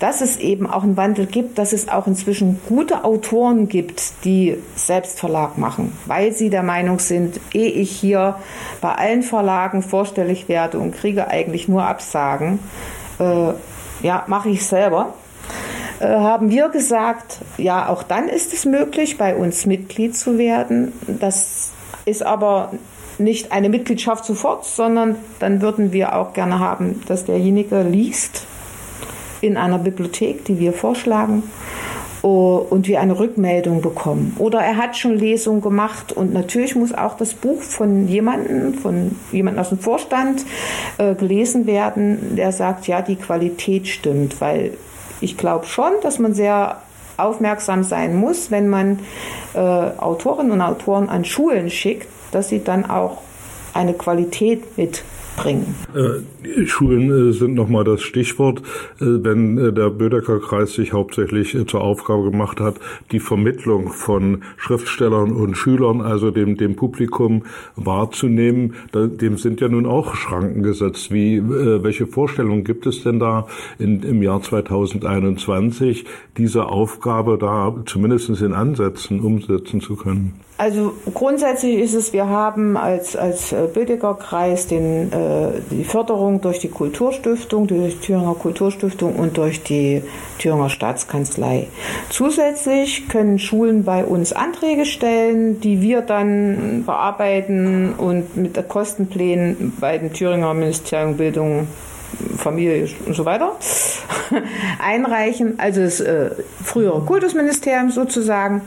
dass 0.00 0.20
es 0.20 0.36
eben 0.36 0.66
auch 0.66 0.82
einen 0.82 0.96
Wandel 0.96 1.26
gibt, 1.26 1.58
dass 1.58 1.72
es 1.72 1.88
auch 1.88 2.06
inzwischen 2.06 2.60
gute 2.68 3.04
Autoren 3.04 3.68
gibt, 3.68 4.24
die 4.24 4.56
Selbstverlag 4.76 5.58
machen, 5.58 5.92
weil 6.06 6.32
sie 6.32 6.50
der 6.50 6.62
Meinung 6.62 6.98
sind, 6.98 7.40
ehe 7.52 7.70
ich 7.70 7.90
hier 7.90 8.36
bei 8.80 8.94
allen 8.94 9.22
Verlagen 9.22 9.82
vorstellig 9.82 10.48
werde 10.48 10.78
und 10.78 10.94
kriege 10.94 11.28
eigentlich 11.28 11.68
nur 11.68 11.84
Absagen, 11.84 12.60
äh, 13.18 13.52
ja, 14.02 14.24
mache 14.28 14.50
ich 14.50 14.64
selber. 14.64 15.14
Äh, 16.00 16.06
haben 16.06 16.50
wir 16.50 16.68
gesagt, 16.68 17.38
ja, 17.56 17.88
auch 17.88 18.04
dann 18.04 18.28
ist 18.28 18.52
es 18.52 18.64
möglich, 18.64 19.18
bei 19.18 19.34
uns 19.34 19.66
Mitglied 19.66 20.16
zu 20.16 20.38
werden. 20.38 20.92
Das 21.06 21.72
ist 22.04 22.22
aber 22.22 22.72
nicht 23.18 23.52
eine 23.52 23.68
Mitgliedschaft 23.68 24.24
sofort, 24.24 24.64
sondern 24.64 25.16
dann 25.38 25.60
würden 25.60 25.92
wir 25.92 26.16
auch 26.16 26.32
gerne 26.32 26.58
haben, 26.58 27.02
dass 27.06 27.24
derjenige 27.24 27.82
liest 27.82 28.46
in 29.40 29.56
einer 29.56 29.78
Bibliothek, 29.78 30.44
die 30.44 30.58
wir 30.58 30.72
vorschlagen 30.72 31.42
und 32.22 32.88
wir 32.88 33.00
eine 33.00 33.18
Rückmeldung 33.18 33.80
bekommen. 33.80 34.34
Oder 34.38 34.60
er 34.60 34.76
hat 34.76 34.96
schon 34.96 35.16
Lesungen 35.16 35.60
gemacht 35.60 36.12
und 36.12 36.32
natürlich 36.32 36.74
muss 36.74 36.92
auch 36.92 37.16
das 37.16 37.34
Buch 37.34 37.62
von 37.62 38.08
jemandem, 38.08 38.74
von 38.74 39.16
jemandem 39.30 39.60
aus 39.60 39.68
dem 39.68 39.78
Vorstand 39.78 40.44
äh, 40.98 41.14
gelesen 41.14 41.66
werden, 41.66 42.36
der 42.36 42.52
sagt, 42.52 42.88
ja, 42.88 43.02
die 43.02 43.16
Qualität 43.16 43.86
stimmt, 43.86 44.40
weil 44.40 44.72
ich 45.20 45.36
glaube 45.36 45.66
schon, 45.66 45.92
dass 46.02 46.18
man 46.18 46.34
sehr 46.34 46.82
aufmerksam 47.16 47.82
sein 47.82 48.16
muss, 48.16 48.50
wenn 48.50 48.68
man 48.68 49.00
äh, 49.54 49.58
Autorinnen 49.58 50.52
und 50.52 50.60
Autoren 50.60 51.08
an 51.08 51.24
Schulen 51.24 51.70
schickt, 51.70 52.08
dass 52.30 52.48
sie 52.48 52.62
dann 52.62 52.88
auch 52.88 53.18
eine 53.74 53.94
Qualität 53.94 54.76
mit 54.76 55.04
bringen. 55.38 55.74
Äh, 55.94 56.66
Schulen 56.66 57.30
äh, 57.30 57.32
sind 57.32 57.54
nochmal 57.54 57.84
das 57.84 58.02
Stichwort. 58.02 58.60
Äh, 59.00 59.04
wenn 59.22 59.58
äh, 59.58 59.72
der 59.72 59.90
Bödecker 59.90 60.40
Kreis 60.40 60.74
sich 60.74 60.92
hauptsächlich 60.92 61.56
zur 61.66 61.80
Aufgabe 61.80 62.30
gemacht 62.30 62.60
hat, 62.60 62.76
die 63.12 63.20
Vermittlung 63.20 63.92
von 63.92 64.42
Schriftstellern 64.56 65.32
und 65.32 65.56
Schülern, 65.56 66.00
also 66.00 66.30
dem, 66.30 66.56
dem 66.56 66.76
Publikum 66.76 67.44
wahrzunehmen, 67.76 68.74
dem 68.92 69.38
sind 69.38 69.60
ja 69.60 69.68
nun 69.68 69.86
auch 69.86 70.14
Schranken 70.14 70.62
gesetzt. 70.62 71.12
Wie, 71.12 71.42
welche 71.42 72.06
Vorstellungen 72.06 72.64
gibt 72.64 72.86
es 72.86 73.02
denn 73.02 73.18
da 73.18 73.46
in, 73.78 74.02
im 74.02 74.22
Jahr 74.22 74.42
2021, 74.42 76.04
diese 76.36 76.66
Aufgabe 76.66 77.38
da 77.38 77.74
zumindest 77.86 78.28
in 78.40 78.52
Ansätzen 78.52 79.20
umsetzen 79.20 79.80
zu 79.80 79.96
können? 79.96 80.34
Also 80.58 80.94
grundsätzlich 81.14 81.78
ist 81.78 81.94
es, 81.94 82.12
wir 82.12 82.28
haben 82.28 82.76
als, 82.76 83.14
als 83.14 83.54
Bödecker 83.72 84.14
Kreis 84.14 84.66
den 84.66 85.12
äh, 85.12 85.60
die 85.70 85.84
Förderung 85.84 86.40
durch 86.40 86.58
die 86.58 86.68
Kulturstiftung, 86.68 87.68
durch 87.68 87.94
die 88.00 88.06
Thüringer 88.06 88.34
Kulturstiftung 88.34 89.14
und 89.14 89.36
durch 89.36 89.62
die 89.62 90.02
Thüringer 90.40 90.68
Staatskanzlei. 90.68 91.68
Zusätzlich 92.10 93.08
können 93.08 93.38
Schulen 93.38 93.84
bei 93.84 94.04
uns 94.04 94.32
Anträge 94.32 94.84
stellen, 94.84 95.60
die 95.60 95.80
wir 95.80 96.02
dann 96.02 96.82
bearbeiten 96.84 97.94
und 97.96 98.36
mit 98.36 98.68
Kostenplänen 98.68 99.74
bei 99.78 99.96
dem 99.96 100.12
Thüringer 100.12 100.54
Ministerium 100.54 101.16
Bildung 101.16 101.68
Familie 102.36 102.88
und 103.06 103.14
so 103.14 103.24
weiter 103.24 103.52
einreichen, 104.78 105.58
also 105.58 105.82
das 105.82 106.00
äh, 106.00 106.30
frühere 106.64 107.00
Kultusministerium 107.00 107.90
sozusagen. 107.90 108.62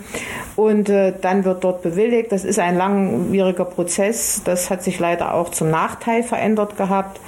Und 0.56 0.90
äh, 0.90 1.14
dann 1.20 1.46
wird 1.46 1.64
dort 1.64 1.82
bewilligt. 1.82 2.32
Das 2.32 2.44
ist 2.44 2.60
ein 2.60 2.78
langwieriger 2.78 3.66
Prozess. 3.66 4.42
Das 4.44 4.70
hat 4.70 4.84
sich 4.84 5.00
leider 5.00 5.34
auch 5.34 5.50
zum 5.50 5.70
Nachteil 5.70 6.24
verändert 6.24 6.78
gehabt. 6.78 7.20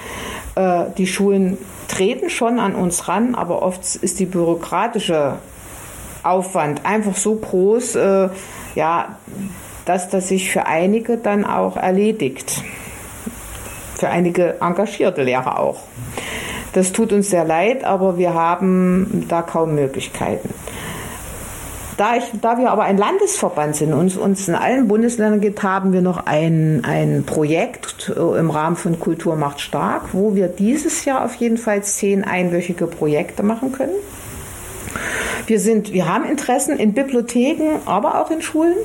Äh, 0.56 0.86
die 0.98 1.08
Schulen 1.08 1.58
treten 1.88 2.30
schon 2.30 2.60
an 2.60 2.76
uns 2.76 3.08
ran, 3.08 3.36
aber 3.36 3.62
oft 3.62 3.96
ist 3.96 4.20
die 4.20 4.26
bürokratische 4.26 5.38
Aufwand 6.24 6.86
einfach 6.86 7.16
so 7.16 7.36
groß, 7.36 7.96
äh, 7.96 8.30
ja, 8.76 9.18
dass 9.86 10.10
das 10.10 10.30
sich 10.30 10.52
für 10.52 10.66
einige 10.66 11.18
dann 11.18 11.46
auch 11.46 11.76
erledigt 11.76 12.64
für 14.04 14.10
einige 14.10 14.60
engagierte 14.60 15.24
Lehrer 15.24 15.60
auch. 15.60 15.80
Das 16.74 16.92
tut 16.92 17.14
uns 17.14 17.30
sehr 17.30 17.46
leid, 17.46 17.86
aber 17.86 18.18
wir 18.18 18.34
haben 18.34 19.26
da 19.30 19.42
kaum 19.42 19.76
Möglichkeiten. 19.76 20.54
Da, 21.96 22.18
ich, 22.18 22.26
da 22.42 22.58
wir 22.58 22.70
aber 22.72 22.84
ein 22.84 22.98
Landesverband 22.98 23.78
sind 23.78 23.94
und 23.94 24.18
uns 24.18 24.50
in 24.50 24.56
allen 24.56 24.90
Bundesländern 24.90 25.40
gibt, 25.40 25.64
haben 25.64 25.94
wir 25.94 26.02
noch 26.02 26.26
ein, 26.26 26.84
ein 26.84 27.24
Projekt 27.26 28.12
äh, 28.14 28.40
im 28.40 28.50
Rahmen 28.50 28.76
von 28.76 29.00
Kultur 29.00 29.38
macht 29.38 29.62
stark, 29.62 30.10
wo 30.12 30.36
wir 30.36 30.50
dieses 30.50 31.06
Jahr 31.06 31.24
auf 31.24 31.36
jeden 31.36 31.58
Fall 31.58 31.82
zehn 31.84 32.26
einwöchige 32.26 32.88
Projekte 32.88 33.42
machen 33.42 33.72
können. 33.72 33.96
Wir, 35.48 35.62
sind, 35.62 35.94
wir 35.94 36.14
haben 36.14 36.26
Interessen 36.26 36.78
in 36.78 36.92
Bibliotheken, 36.92 37.80
aber 37.86 38.20
auch 38.20 38.32
in 38.32 38.42
Schulen 38.42 38.76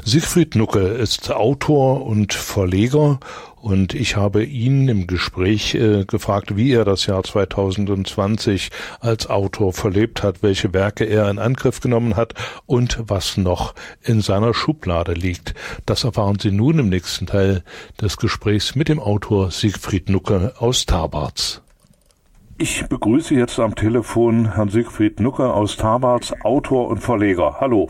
Siegfried 0.04 0.54
Nucke 0.54 0.80
ist 0.80 1.30
Autor 1.30 2.06
und 2.06 2.34
Verleger 2.34 3.20
und 3.56 3.94
ich 3.94 4.16
habe 4.16 4.44
ihn 4.44 4.88
im 4.88 5.06
Gespräch 5.06 5.74
äh, 5.74 6.04
gefragt, 6.04 6.56
wie 6.56 6.72
er 6.72 6.84
das 6.84 7.06
Jahr 7.06 7.22
2020 7.22 8.70
als 9.00 9.28
Autor 9.28 9.72
verlebt 9.72 10.22
hat, 10.22 10.42
welche 10.42 10.72
Werke 10.72 11.04
er 11.04 11.30
in 11.30 11.38
Angriff 11.38 11.80
genommen 11.80 12.16
hat 12.16 12.34
und 12.66 12.98
was 13.06 13.36
noch 13.36 13.74
in 14.02 14.22
seiner 14.22 14.54
Schublade 14.54 15.12
liegt. 15.12 15.54
Das 15.84 16.04
erfahren 16.04 16.38
Sie 16.40 16.50
nun 16.50 16.78
im 16.78 16.88
nächsten 16.88 17.26
Teil 17.26 17.62
des 18.00 18.16
Gesprächs 18.16 18.74
mit 18.74 18.88
dem 18.88 18.98
Autor 18.98 19.50
Siegfried 19.50 20.08
Nucke 20.08 20.54
aus 20.58 20.86
Tabarz. 20.86 21.60
Ich 22.62 22.86
begrüße 22.86 23.34
jetzt 23.34 23.58
am 23.58 23.74
Telefon 23.74 24.54
Herrn 24.54 24.68
Siegfried 24.68 25.18
Nucke 25.18 25.50
aus 25.50 25.78
Tabarz, 25.78 26.34
Autor 26.42 26.88
und 26.88 26.98
Verleger. 26.98 27.56
Hallo. 27.58 27.88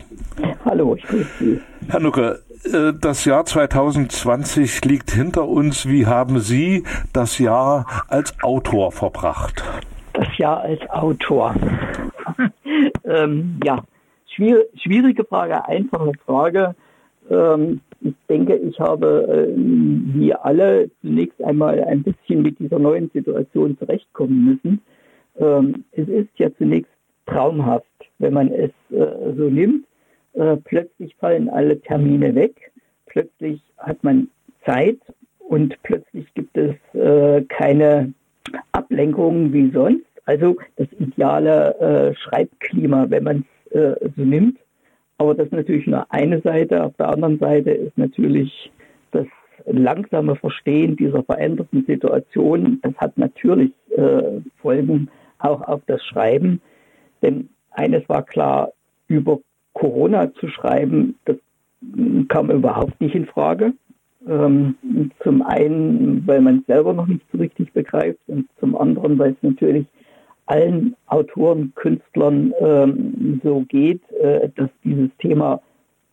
Hallo, 0.65 0.95
ich 0.95 1.03
grüße 1.03 1.29
Sie. 1.41 1.61
Herr 1.89 1.99
Nucke, 1.99 2.39
äh, 2.73 2.93
das 3.00 3.25
Jahr 3.25 3.45
2020 3.45 4.85
liegt 4.85 5.11
hinter 5.11 5.49
uns. 5.49 5.89
Wie 5.89 6.07
haben 6.07 6.39
Sie 6.39 6.85
das 7.12 7.41
Jahr 7.41 7.85
als 8.07 8.33
Autor 8.45 8.93
verbracht? 8.93 9.65
Das 10.12 10.39
Jahr 10.39 10.61
als 10.61 10.89
Autor. 10.91 11.53
ähm, 13.05 13.59
ja, 13.65 13.83
schwierige 14.29 15.25
Frage, 15.25 15.67
einfache 15.67 16.12
Frage. 16.25 16.77
Ähm, 17.29 17.81
ich 18.00 18.14
denke, 18.28 18.57
ich 18.57 18.78
habe 18.80 19.26
äh, 19.28 19.54
wie 19.57 20.35
alle 20.35 20.90
zunächst 21.00 21.42
einmal 21.42 21.83
ein 21.85 22.02
bisschen 22.02 22.42
mit 22.42 22.59
dieser 22.59 22.78
neuen 22.78 23.11
Situation 23.11 23.76
zurechtkommen 23.78 24.45
müssen. 24.45 24.80
Ähm, 25.38 25.85
es 25.92 26.09
ist 26.09 26.30
ja 26.37 26.49
zunächst 26.57 26.90
traumhaft, 27.26 27.87
wenn 28.19 28.35
man 28.35 28.49
es 28.49 28.71
äh, 28.90 29.35
so 29.37 29.50
nimmt. 29.50 29.85
Äh, 30.33 30.57
plötzlich 30.57 31.14
fallen 31.16 31.49
alle 31.49 31.80
Termine 31.80 32.35
weg, 32.35 32.73
plötzlich 33.07 33.61
hat 33.78 34.02
man 34.02 34.28
Zeit 34.64 34.99
und 35.38 35.76
plötzlich 35.83 36.33
gibt 36.35 36.57
es 36.57 36.75
keine 37.49 38.12
Ablenkungen 38.71 39.52
wie 39.52 39.71
sonst. 39.73 40.04
Also 40.26 40.57
das 40.76 40.86
ideale 41.00 42.15
Schreibklima, 42.23 43.06
wenn 43.08 43.25
man 43.25 43.45
es 43.71 43.97
so 44.17 44.23
nimmt. 44.23 44.58
Aber 45.21 45.35
das 45.35 45.49
ist 45.49 45.52
natürlich 45.52 45.87
nur 45.87 46.11
eine 46.11 46.41
Seite. 46.41 46.83
Auf 46.83 46.97
der 46.97 47.11
anderen 47.11 47.39
Seite 47.39 47.73
ist 47.73 47.99
natürlich 47.99 48.73
das 49.11 49.26
langsame 49.67 50.35
Verstehen 50.35 50.97
dieser 50.97 51.23
veränderten 51.23 51.85
Situation. 51.85 52.78
Das 52.80 52.95
hat 52.97 53.19
natürlich 53.19 53.71
äh, 53.91 54.41
Folgen 54.63 55.11
auch 55.39 55.61
auf 55.61 55.83
das 55.87 56.02
Schreiben. 56.06 56.63
Denn 57.21 57.50
eines 57.73 58.09
war 58.09 58.23
klar, 58.23 58.73
über 59.09 59.41
Corona 59.75 60.33
zu 60.33 60.49
schreiben, 60.49 61.17
das 61.26 61.37
kam 62.28 62.50
überhaupt 62.50 62.99
nicht 63.02 63.15
in 63.15 63.26
Frage. 63.26 63.75
Ähm, 64.26 64.75
zum 65.23 65.43
einen, 65.43 66.26
weil 66.26 66.41
man 66.41 66.61
es 66.61 66.67
selber 66.67 66.95
noch 66.95 67.06
nicht 67.06 67.26
so 67.30 67.37
richtig 67.37 67.75
begreift 67.75 68.21
und 68.26 68.49
zum 68.59 68.75
anderen, 68.75 69.19
weil 69.19 69.33
es 69.33 69.43
natürlich 69.43 69.85
allen 70.50 70.97
Autoren, 71.06 71.73
Künstlern 71.76 72.52
ähm, 72.60 73.41
so 73.45 73.60
geht, 73.69 74.02
äh, 74.13 74.49
dass 74.56 74.69
dieses 74.82 75.10
Thema 75.19 75.63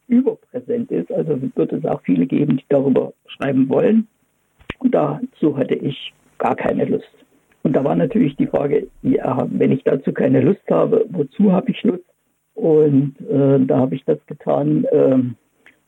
überpräsent 0.08 0.92
ist. 0.92 1.12
Also 1.12 1.40
wird 1.56 1.74
es 1.74 1.84
auch 1.86 2.02
viele 2.02 2.28
geben, 2.28 2.58
die 2.58 2.66
darüber 2.70 3.14
schreiben 3.26 3.68
wollen. 3.68 4.08
Und 4.80 4.94
dazu 4.94 5.58
hatte 5.58 5.74
ich 5.74 6.14
gar 6.38 6.56
keine 6.56 6.86
Lust. 6.86 7.12
Und 7.64 7.74
da 7.74 7.84
war 7.84 7.96
natürlich 7.96 8.36
die 8.36 8.48
Frage, 8.48 8.88
ja, 9.02 9.48
wenn 9.50 9.72
ich 9.72 9.84
dazu 9.84 10.14
keine 10.14 10.42
Lust 10.42 10.64
habe, 10.70 11.06
wozu 11.10 11.52
habe 11.52 11.72
ich 11.72 11.82
Lust? 11.84 12.06
Und 12.54 13.16
äh, 13.30 13.60
da 13.66 13.80
habe 13.80 13.96
ich 13.96 14.06
das 14.06 14.20
getan, 14.28 14.86
äh, 14.86 15.18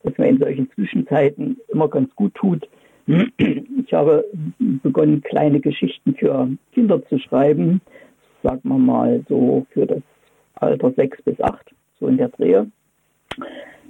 was 0.02 0.18
mir 0.18 0.28
in 0.28 0.38
solchen 0.38 0.70
Zwischenzeiten 0.72 1.56
immer 1.68 1.88
ganz 1.88 2.14
gut 2.16 2.34
tut. 2.34 2.68
Ich 3.06 3.92
habe 3.92 4.24
begonnen, 4.58 5.22
kleine 5.22 5.60
Geschichten 5.60 6.14
für 6.14 6.48
Kinder 6.72 7.04
zu 7.06 7.18
schreiben, 7.18 7.80
sagen 8.42 8.68
wir 8.68 8.78
mal 8.78 9.24
so 9.28 9.66
für 9.70 9.86
das 9.86 10.02
Alter 10.54 10.92
sechs 10.92 11.20
bis 11.22 11.40
acht, 11.40 11.70
so 11.98 12.06
in 12.08 12.16
der 12.16 12.28
Drehe. 12.28 12.66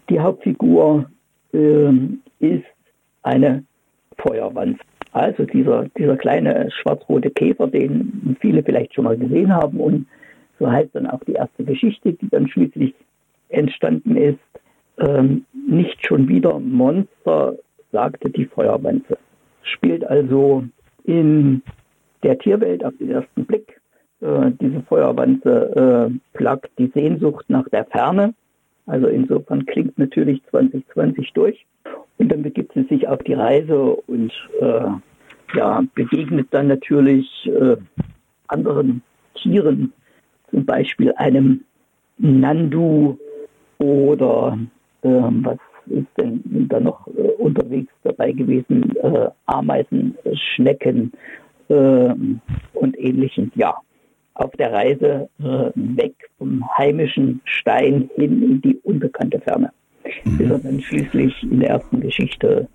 Die 0.09 0.21
Hauptfigur 0.21 1.11
äh, 1.53 1.93
ist 2.41 2.65
eine 3.23 3.65
Feuerwanze. 4.19 4.81
Also 5.13 5.45
dieser, 5.45 5.87
dieser 5.99 6.17
kleine 6.17 6.71
schwarz-rote 6.71 7.31
Käfer, 7.31 7.67
den 7.67 8.37
viele 8.41 8.63
vielleicht 8.63 8.95
schon 8.95 9.05
mal 9.05 9.17
gesehen 9.17 9.53
haben 9.53 9.81
und 9.81 10.07
so 10.59 10.71
heißt 10.71 10.95
dann 10.95 11.07
auch 11.07 11.25
die 11.25 11.33
erste 11.33 11.65
Geschichte, 11.65 12.13
die 12.13 12.29
dann 12.29 12.47
schließlich 12.49 12.95
entstanden 13.49 14.17
ist. 14.17 14.39
Ähm, 14.99 15.47
nicht 15.53 16.07
schon 16.07 16.29
wieder 16.29 16.61
Monster, 16.61 17.57
sagte 17.91 18.31
die 18.31 18.45
Feuerwanze. 18.45 19.19
Spielt 19.63 20.05
also 20.05 20.65
in 21.05 21.63
der 22.23 22.39
Tierwelt 22.39 22.85
auf 22.85 22.93
den 22.99 23.11
ersten 23.11 23.47
Blick. 23.47 23.80
Äh, 24.21 24.53
diese 24.61 24.83
Feuerwanze 24.83 26.11
äh, 26.13 26.37
plagt 26.37 26.71
die 26.79 26.91
Sehnsucht 26.95 27.47
nach 27.49 27.69
der 27.71 27.87
Ferne. 27.87 28.35
Also 28.87 29.07
insofern 29.07 29.67
klingt 29.67 29.99
natürlich 29.99 30.43
2020 30.51 31.33
durch. 31.33 31.67
Und 32.19 32.31
dann 32.31 32.43
begibt 32.43 32.73
sie 32.75 32.83
sich 32.85 33.09
auf 33.09 33.23
die 33.23 33.33
Reise 33.33 33.79
und 33.79 34.33
äh, 34.61 34.91
ja, 35.55 35.83
begegnet 35.95 36.49
dann 36.51 36.69
natürlich 36.69 37.29
äh, 37.47 37.77
anderen 38.49 39.03
Tieren, 39.35 39.93
zum 40.51 40.67
Beispiel 40.67 41.13
einem 41.17 41.65
Nandu 42.19 43.19
oder 43.79 44.59
ähm, 45.03 45.45
was 45.45 45.59
ist 45.87 46.07
denn 46.19 46.67
da 46.69 46.79
noch 46.79 47.07
äh, 47.09 47.33
unterwegs 47.39 47.93
dabei 48.03 48.33
gewesen? 48.33 48.95
Äh, 48.97 49.31
Ameisen, 49.47 50.17
Schnecken 50.35 51.13
äh, 51.69 52.15
und 52.75 52.99
ähnlichen. 52.99 53.51
Ja, 53.55 53.77
auf 54.41 54.53
der 54.53 54.73
Reise 54.73 55.29
äh, 55.39 55.71
weg 55.75 56.15
vom 56.39 56.65
heimischen 56.77 57.41
Stein 57.45 58.11
hin 58.17 58.43
in 58.43 58.61
die 58.63 58.79
unbekannte 58.83 59.41
Ferne. 59.41 59.71
Mhm. 60.25 60.39
Bis 60.39 60.51
er 60.51 60.59
dann 60.59 60.81
schließlich 60.81 61.43
in 61.43 61.61
der 61.61 61.71
ersten 61.71 62.01
Geschichte 62.01 62.69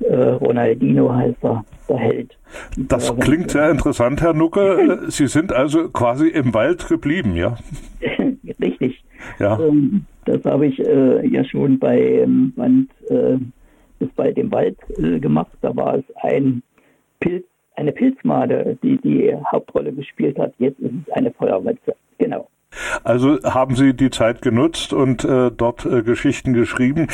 äh, 0.00 0.14
Ronaldino 0.14 1.14
heißt 1.14 1.42
er, 1.42 1.64
der 1.88 1.96
Held. 1.96 2.36
Das 2.76 3.14
klingt 3.18 3.50
sehr 3.50 3.70
interessant, 3.70 4.20
Herr 4.20 4.34
Nucke. 4.34 5.04
Sie 5.08 5.26
sind 5.26 5.52
also 5.52 5.88
quasi 5.88 6.28
im 6.28 6.52
Wald 6.52 6.86
geblieben, 6.88 7.34
ja? 7.34 7.56
Richtig. 8.60 9.02
Ja. 9.38 9.58
Ähm, 9.58 10.04
das 10.24 10.44
habe 10.44 10.66
ich 10.66 10.78
äh, 10.80 11.26
ja 11.26 11.44
schon 11.44 11.78
bei 11.78 11.98
ähm, 11.98 12.52
Band 12.56 12.90
äh, 13.08 13.38
bis 13.98 14.10
bald 14.16 14.36
im 14.36 14.52
Wald 14.52 14.76
äh, 14.98 15.18
gemacht. 15.18 15.52
Da 15.62 15.74
war 15.74 15.96
es 15.96 16.04
ein 16.22 16.62
Pilz, 17.20 17.46
eine 17.76 17.92
Pilzmade, 17.92 18.78
die 18.82 18.96
die 18.98 19.34
Hauptrolle 19.50 19.92
gespielt 19.92 20.38
hat. 20.38 20.52
Jetzt 20.58 20.80
ist 20.80 20.92
es 21.06 21.12
eine 21.12 21.30
Feuerwetze. 21.32 21.94
Genau. 22.18 22.48
Also 23.04 23.38
haben 23.42 23.74
Sie 23.74 23.94
die 23.94 24.10
Zeit 24.10 24.42
genutzt 24.42 24.92
und 24.92 25.24
äh, 25.24 25.50
dort 25.50 25.86
äh, 25.86 26.02
Geschichten 26.02 26.52
geschrieben. 26.52 27.06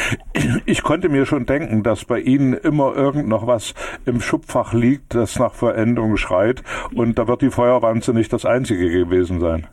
Ich 0.64 0.82
konnte 0.82 1.08
mir 1.08 1.26
schon 1.26 1.46
denken, 1.46 1.82
dass 1.82 2.04
bei 2.04 2.20
Ihnen 2.20 2.54
immer 2.54 2.96
irgend 2.96 3.28
noch 3.28 3.46
was 3.46 3.74
im 4.06 4.20
Schubfach 4.20 4.72
liegt, 4.72 5.14
das 5.14 5.38
nach 5.38 5.54
Veränderung 5.54 6.16
schreit. 6.16 6.62
Und 6.94 7.18
da 7.18 7.28
wird 7.28 7.42
die 7.42 7.50
Feuerwanze 7.50 8.14
nicht 8.14 8.32
das 8.32 8.44
einzige 8.44 8.90
gewesen 8.90 9.40
sein. 9.40 9.66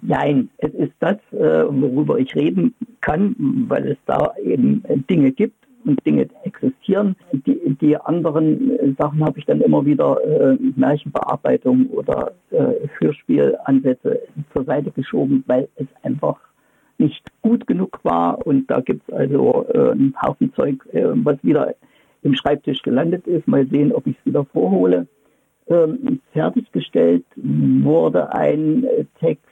Nein, 0.00 0.48
es 0.58 0.72
ist 0.74 0.92
das, 1.00 1.16
äh, 1.32 1.64
worüber 1.68 2.18
ich 2.18 2.34
reden 2.34 2.74
kann, 3.00 3.34
weil 3.68 3.88
es 3.88 3.98
da 4.06 4.32
eben 4.42 4.82
Dinge 5.08 5.32
gibt 5.32 5.67
und 5.88 6.04
Dinge 6.06 6.28
existieren. 6.44 7.16
Die, 7.32 7.76
die 7.80 7.96
anderen 7.96 8.96
Sachen 8.98 9.24
habe 9.24 9.38
ich 9.38 9.46
dann 9.46 9.60
immer 9.60 9.84
wieder 9.84 10.18
äh, 10.22 10.56
Märchenbearbeitung 10.76 11.86
oder 11.88 12.32
äh, 12.50 12.88
Hörspielansätze 13.00 14.20
zur 14.52 14.64
Seite 14.64 14.90
geschoben, 14.90 15.42
weil 15.46 15.68
es 15.76 15.86
einfach 16.02 16.38
nicht 16.98 17.24
gut 17.42 17.66
genug 17.66 17.98
war. 18.02 18.46
Und 18.46 18.70
da 18.70 18.80
gibt 18.80 19.08
es 19.08 19.14
also 19.14 19.66
äh, 19.72 19.90
einen 19.92 20.14
Haufen 20.20 20.52
Zeug, 20.54 20.86
äh, 20.92 21.06
was 21.14 21.42
wieder 21.42 21.74
im 22.22 22.34
Schreibtisch 22.34 22.82
gelandet 22.82 23.26
ist. 23.26 23.48
Mal 23.48 23.66
sehen, 23.66 23.92
ob 23.92 24.06
ich 24.06 24.16
es 24.18 24.26
wieder 24.26 24.44
vorhole. 24.44 25.06
Ähm, 25.68 26.20
fertiggestellt 26.32 27.24
wurde 27.36 28.32
ein 28.32 28.84
äh, 28.84 29.04
Text, 29.20 29.44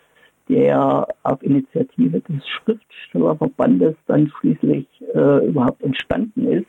der 0.49 1.09
auf 1.23 1.43
Initiative 1.43 2.21
des 2.21 2.47
Schriftstellerverbandes 2.49 3.95
dann 4.07 4.31
schließlich 4.41 4.87
äh, 5.15 5.47
überhaupt 5.47 5.83
entstanden 5.83 6.47
ist. 6.47 6.67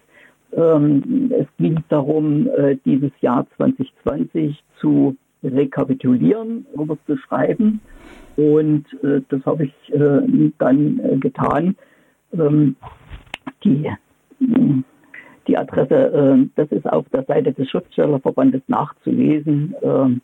Ähm, 0.54 1.32
es 1.38 1.48
ging 1.58 1.84
darum, 1.90 2.48
äh, 2.58 2.78
dieses 2.86 3.12
Jahr 3.22 3.46
2020 3.58 4.64
zu 4.80 5.16
rekapitulieren, 5.44 6.66
darüber 6.74 6.98
zu 7.06 7.18
schreiben. 7.18 7.82
Und 8.36 8.86
äh, 9.04 9.22
das 9.30 9.46
habe 9.46 9.66
ich 9.66 9.94
äh, 9.94 10.52
dann 10.58 11.00
äh, 11.00 11.18
getan. 11.18 11.76
Ähm, 12.34 12.76
die, 13.64 13.90
die 15.48 15.58
Adresse, 15.58 15.96
äh, 15.96 16.48
das 16.56 16.72
ist 16.72 16.88
auf 16.88 17.08
der 17.10 17.24
Seite 17.24 17.54
des 17.54 17.70
Schriftstellerverbandes 17.70 18.62
nachzulesen, 18.68 19.76
ähm, 19.82 20.22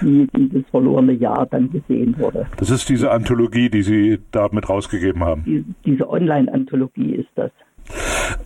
wie 0.00 0.26
dieses 0.36 0.64
verlorene 0.70 1.12
Jahr 1.12 1.46
dann 1.46 1.70
gesehen 1.70 2.14
wurde. 2.18 2.46
Das 2.56 2.70
ist 2.70 2.88
diese 2.88 3.10
Anthologie, 3.10 3.70
die 3.70 3.82
Sie 3.82 4.18
da 4.30 4.48
mit 4.52 4.68
rausgegeben 4.68 5.24
haben. 5.24 5.44
Die, 5.44 5.64
diese 5.84 6.08
Online-Anthologie 6.08 7.14
ist 7.14 7.30
das. 7.34 7.50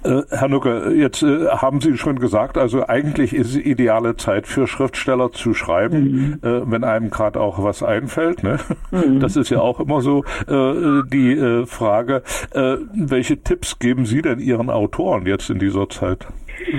Äh, 0.03 0.22
Herr 0.31 0.49
Nucke, 0.49 0.92
jetzt 0.96 1.22
äh, 1.22 1.46
haben 1.49 1.81
Sie 1.81 1.96
schon 1.96 2.18
gesagt, 2.18 2.59
also 2.59 2.87
eigentlich 2.87 3.35
ist 3.35 3.51
es 3.51 3.57
ideale 3.57 4.16
Zeit 4.16 4.46
für 4.46 4.66
Schriftsteller 4.66 5.33
zu 5.33 5.55
schreiben, 5.55 6.38
mhm. 6.42 6.49
äh, 6.49 6.70
wenn 6.70 6.85
einem 6.85 7.11
gerade 7.11 7.40
auch 7.40 7.62
was 7.62 7.83
einfällt. 7.83 8.42
Ne? 8.42 8.59
Mhm. 8.90 9.20
Das 9.20 9.37
ist 9.37 9.51
ja 9.51 9.61
auch 9.61 9.81
immer 9.81 10.01
so 10.01 10.25
äh, 10.49 11.03
die 11.12 11.33
äh, 11.33 11.66
Frage. 11.66 12.22
Welche 12.53 13.42
Tipps 13.42 13.79
geben 13.79 14.07
Sie 14.07 14.22
denn 14.22 14.38
Ihren 14.38 14.70
Autoren 14.70 15.27
jetzt 15.27 15.51
in 15.51 15.59
dieser 15.59 15.88
Zeit? 15.88 16.27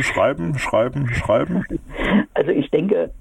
Schreiben, 0.02 0.58
schreiben, 0.58 1.08
schreiben? 1.10 1.64
Also 2.34 2.52
ich 2.52 2.70
denke, 2.72 3.12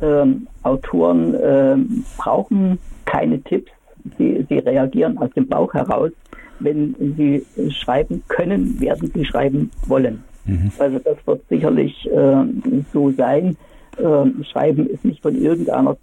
ähm, 0.00 0.46
Autoren 0.62 1.34
ähm, 1.42 2.04
brauchen 2.16 2.78
keine 3.04 3.40
Tipps. 3.42 3.70
Sie, 4.18 4.46
sie 4.48 4.58
reagieren 4.58 5.18
aus 5.18 5.30
dem 5.32 5.48
Bauch 5.48 5.72
heraus 5.74 6.12
wenn 6.60 6.94
sie 7.16 7.44
schreiben 7.70 8.22
können, 8.28 8.80
werden 8.80 9.10
sie 9.14 9.24
schreiben 9.24 9.70
wollen. 9.86 10.22
Mhm. 10.44 10.70
Also 10.78 10.98
das 10.98 11.16
wird 11.26 11.42
sicherlich 11.48 12.08
äh, 12.10 12.44
so 12.92 13.10
sein. 13.12 13.56
Äh, 13.98 14.44
schreiben 14.44 14.86
ist 14.88 15.04
nicht 15.04 15.22
von 15.22 15.34
irgendeiner 15.34 15.96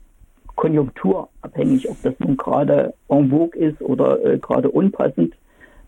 Konjunktur 0.55 1.29
abhängig, 1.41 1.89
ob 1.89 2.01
das 2.03 2.13
nun 2.19 2.37
gerade 2.37 2.93
en 3.09 3.29
vogue 3.29 3.59
ist 3.59 3.81
oder 3.81 4.23
äh, 4.23 4.37
gerade 4.37 4.69
unpassend. 4.69 5.33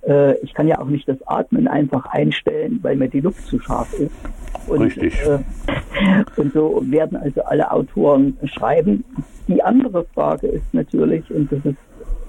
Äh, 0.07 0.37
ich 0.39 0.53
kann 0.53 0.67
ja 0.67 0.79
auch 0.79 0.87
nicht 0.87 1.07
das 1.07 1.17
Atmen 1.27 1.67
einfach 1.67 2.05
einstellen, 2.07 2.79
weil 2.81 2.95
mir 2.95 3.09
die 3.09 3.21
Luft 3.21 3.45
zu 3.47 3.59
scharf 3.59 3.93
ist. 3.93 4.11
Und, 4.67 4.81
Richtig. 4.81 5.19
Äh, 5.21 5.39
und 6.35 6.53
so 6.53 6.81
werden 6.85 7.17
also 7.17 7.43
alle 7.43 7.71
Autoren 7.71 8.37
schreiben. 8.45 9.03
Die 9.47 9.61
andere 9.61 10.05
Frage 10.13 10.47
ist 10.47 10.73
natürlich, 10.73 11.29
und 11.31 11.51
das 11.51 11.63
ist 11.65 11.77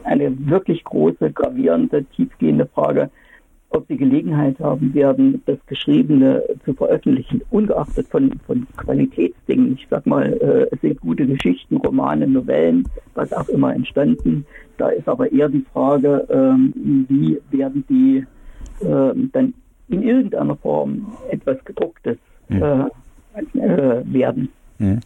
eine 0.04 0.32
wirklich 0.46 0.84
große, 0.84 1.32
gravierende, 1.32 2.04
tiefgehende 2.04 2.66
Frage, 2.66 3.10
ob 3.70 3.87
sie 3.88 3.96
Gelegenheit 3.96 4.59
haben 4.61 4.94
werden, 4.94 5.42
das 5.46 5.59
Geschriebene 5.66 6.42
zu 6.64 6.74
veröffentlichen, 6.74 7.42
ungeachtet 7.50 8.09
von, 8.09 8.33
von 8.46 8.66
Qualitätsdingen. 8.76 9.74
Ich 9.74 9.87
sag 9.90 10.07
mal, 10.07 10.33
äh, 10.33 10.74
es 10.74 10.81
sind 10.81 11.00
gute 11.00 11.26
Geschichten, 11.26 11.76
Romane, 11.76 12.26
Novellen, 12.26 12.88
was 13.14 13.33
auch 13.33 13.48
immer 13.48 13.74
entstanden. 13.74 14.46
Da 14.79 14.88
ist 14.88 15.09
aber 15.09 15.31
eher 15.33 15.48
die 15.48 15.64
Frage, 15.72 16.26
ähm, 16.31 17.07
wie 17.09 17.40
werden 17.50 17.85
die 17.88 18.24
äh, 18.81 19.12
dann 19.33 19.55
in 19.88 20.02
irgendeiner 20.02 20.57
Form 20.57 21.12
etwas 21.31 21.64
gedrucktes 21.64 22.18
äh, 22.48 22.55
äh, 22.55 24.02
werden. 24.05 24.48
Mhm. 24.79 25.00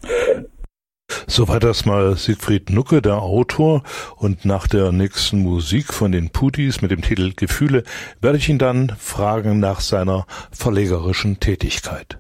Soweit 1.31 1.63
das 1.63 1.85
mal 1.85 2.17
Siegfried 2.17 2.71
Nucke, 2.71 3.01
der 3.01 3.23
Autor. 3.23 3.85
Und 4.17 4.45
nach 4.45 4.67
der 4.67 4.91
nächsten 4.91 5.45
Musik 5.45 5.95
von 5.95 6.11
den 6.11 6.31
Putis 6.31 6.83
mit 6.83 6.91
dem 6.91 7.03
Titel 7.03 7.33
Gefühle 7.37 7.85
werde 8.21 8.37
ich 8.37 8.49
ihn 8.49 8.59
dann 8.59 8.93
fragen 8.99 9.61
nach 9.61 9.79
seiner 9.79 10.27
verlegerischen 10.51 11.39
Tätigkeit. 11.39 12.19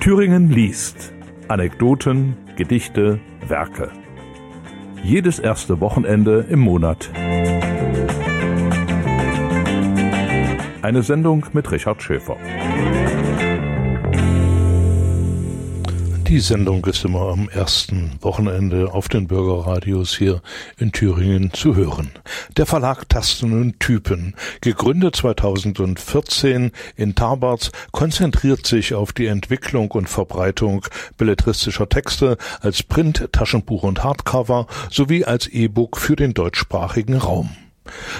Thüringen 0.00 0.50
liest. 0.50 1.12
Anekdoten, 1.46 2.36
Gedichte, 2.56 3.20
Werke. 3.46 3.92
Jedes 5.04 5.38
erste 5.38 5.78
Wochenende 5.78 6.46
im 6.50 6.58
Monat. 6.58 7.10
Eine 10.82 11.02
Sendung 11.02 11.44
mit 11.52 11.70
Richard 11.70 12.02
Schäfer. 12.02 12.38
Die 16.26 16.40
Sendung 16.40 16.86
ist 16.86 17.04
immer 17.04 17.28
am 17.32 17.50
ersten 17.50 18.12
Wochenende 18.22 18.94
auf 18.94 19.08
den 19.08 19.26
Bürgerradios 19.26 20.16
hier 20.16 20.40
in 20.78 20.90
Thüringen 20.90 21.52
zu 21.52 21.76
hören. 21.76 22.12
Der 22.56 22.64
Verlag 22.64 23.08
Tasten 23.10 23.52
und 23.52 23.80
Typen, 23.80 24.34
gegründet 24.62 25.16
2014 25.16 26.70
in 26.96 27.14
Tarbarts, 27.14 27.72
konzentriert 27.92 28.66
sich 28.66 28.94
auf 28.94 29.12
die 29.12 29.26
Entwicklung 29.26 29.90
und 29.90 30.08
Verbreitung 30.08 30.86
belletristischer 31.18 31.90
Texte 31.90 32.38
als 32.60 32.82
Print, 32.82 33.28
Taschenbuch 33.32 33.82
und 33.82 34.02
Hardcover 34.02 34.66
sowie 34.88 35.26
als 35.26 35.46
E-Book 35.46 35.98
für 35.98 36.16
den 36.16 36.32
deutschsprachigen 36.32 37.18
Raum. 37.18 37.50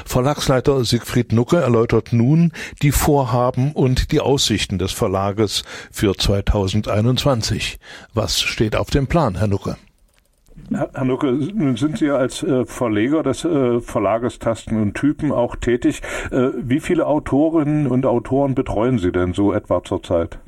Verlagsleiter 0.04 0.84
Siegfried 0.84 1.32
Nucke 1.32 1.58
erläutert 1.58 2.12
nun 2.12 2.52
die 2.82 2.92
Vorhaben 2.92 3.72
und 3.72 4.12
die 4.12 4.20
Aussichten 4.20 4.78
des 4.78 4.92
Verlages 4.92 5.64
für 5.90 6.16
2021. 6.16 7.78
Was 8.14 8.40
steht 8.40 8.76
auf 8.76 8.90
dem 8.90 9.06
Plan, 9.06 9.36
Herr 9.36 9.48
Nucke? 9.48 9.76
Herr 10.70 11.04
Nucke, 11.04 11.32
nun 11.32 11.76
sind 11.76 11.98
Sie 11.98 12.06
ja 12.06 12.16
als 12.16 12.42
äh, 12.42 12.64
Verleger 12.64 13.22
des 13.22 13.44
äh, 13.44 13.80
Verlages 13.80 14.38
Tasten 14.38 14.80
und 14.80 14.94
Typen 14.94 15.32
auch 15.32 15.56
tätig. 15.56 16.00
Äh, 16.30 16.50
wie 16.58 16.80
viele 16.80 17.06
Autorinnen 17.06 17.86
und 17.86 18.06
Autoren 18.06 18.54
betreuen 18.54 18.98
Sie 18.98 19.10
denn 19.10 19.32
so 19.32 19.52
etwa 19.52 19.82
zurzeit? 19.82 20.38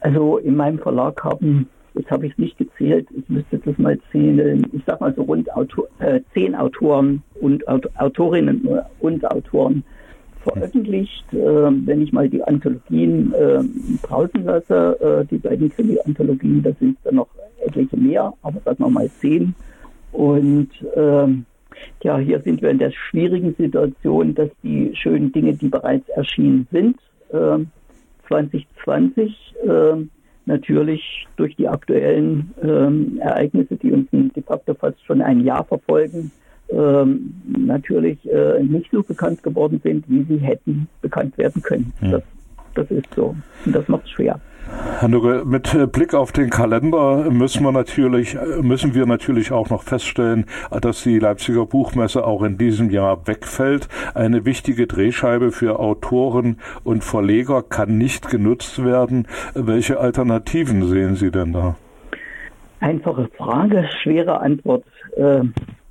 Also 0.00 0.38
in 0.38 0.56
meinem 0.56 0.78
Verlag 0.78 1.24
haben 1.24 1.68
Jetzt 1.94 2.10
habe 2.10 2.26
ich 2.26 2.32
es 2.32 2.38
nicht 2.38 2.58
gezählt, 2.58 3.06
ich 3.16 3.28
müsste 3.28 3.58
das 3.58 3.76
mal 3.78 3.98
zählen. 4.10 4.66
Ich 4.72 4.82
sag 4.86 5.00
mal 5.00 5.14
so 5.14 5.22
rund 5.22 5.52
Autor, 5.54 5.88
äh, 5.98 6.20
zehn 6.32 6.54
Autoren 6.54 7.22
und 7.40 7.66
Autorinnen 7.68 8.66
und 9.00 9.30
Autoren 9.30 9.84
veröffentlicht. 10.42 11.24
Äh, 11.32 11.36
wenn 11.36 12.02
ich 12.02 12.12
mal 12.12 12.28
die 12.28 12.42
Anthologien 12.42 13.32
äh, 13.34 13.62
draußen 14.06 14.44
lasse, 14.44 14.98
äh, 15.00 15.26
die 15.26 15.38
beiden 15.38 15.70
Krimi-Anthologien, 15.70 16.62
da 16.62 16.72
sind 16.80 16.96
dann 17.04 17.16
noch 17.16 17.28
etliche 17.64 17.96
mehr, 17.96 18.32
aber 18.42 18.60
sagen 18.64 18.84
wir 18.84 18.90
mal 18.90 19.10
zehn. 19.20 19.54
Und 20.12 20.70
ähm, 20.96 21.44
ja, 22.02 22.18
hier 22.18 22.40
sind 22.40 22.62
wir 22.62 22.70
in 22.70 22.78
der 22.78 22.90
schwierigen 22.90 23.54
Situation, 23.54 24.34
dass 24.34 24.50
die 24.62 24.94
schönen 24.94 25.32
Dinge, 25.32 25.54
die 25.54 25.68
bereits 25.68 26.08
erschienen 26.10 26.66
sind, 26.70 26.96
2020 28.28 29.54
äh, 29.64 29.68
natürlich 30.46 31.26
durch 31.36 31.54
die 31.56 31.68
aktuellen 31.68 32.52
ähm, 32.62 33.18
Ereignisse, 33.20 33.76
die 33.76 33.92
uns 33.92 34.08
de 34.10 34.42
facto 34.42 34.74
fast 34.74 35.04
schon 35.04 35.22
ein 35.22 35.40
Jahr 35.40 35.64
verfolgen, 35.64 36.30
ähm, 36.70 37.34
natürlich 37.46 38.18
äh, 38.30 38.62
nicht 38.62 38.90
so 38.90 39.02
bekannt 39.02 39.42
geworden 39.42 39.80
sind, 39.82 40.08
wie 40.08 40.24
sie 40.24 40.38
hätten 40.38 40.88
bekannt 41.00 41.36
werden 41.38 41.62
können. 41.62 41.92
Ja. 42.00 42.12
Das, 42.12 42.22
das 42.74 42.90
ist 42.90 43.14
so. 43.14 43.36
Und 43.64 43.74
das 43.74 43.86
macht 43.88 44.04
es 44.04 44.10
schwer. 44.10 44.40
Herr 44.98 45.08
Nugge, 45.08 45.42
mit 45.44 45.92
Blick 45.92 46.14
auf 46.14 46.30
den 46.32 46.48
Kalender 46.50 47.30
müssen 47.30 47.64
wir 47.64 47.72
natürlich, 47.72 48.36
müssen 48.60 48.94
wir 48.94 49.06
natürlich 49.06 49.50
auch 49.50 49.68
noch 49.70 49.82
feststellen, 49.82 50.46
dass 50.80 51.02
die 51.02 51.18
Leipziger 51.18 51.66
Buchmesse 51.66 52.24
auch 52.24 52.42
in 52.42 52.56
diesem 52.56 52.90
Jahr 52.90 53.26
wegfällt. 53.26 53.88
Eine 54.14 54.44
wichtige 54.44 54.86
Drehscheibe 54.86 55.50
für 55.50 55.80
Autoren 55.80 56.58
und 56.84 57.02
Verleger 57.02 57.62
kann 57.62 57.98
nicht 57.98 58.30
genutzt 58.30 58.84
werden. 58.84 59.26
Welche 59.54 59.98
Alternativen 59.98 60.86
sehen 60.86 61.16
Sie 61.16 61.30
denn 61.30 61.52
da? 61.52 61.76
Einfache 62.80 63.28
Frage, 63.36 63.88
schwere 64.02 64.40
Antwort. 64.40 64.84
Äh, 65.16 65.42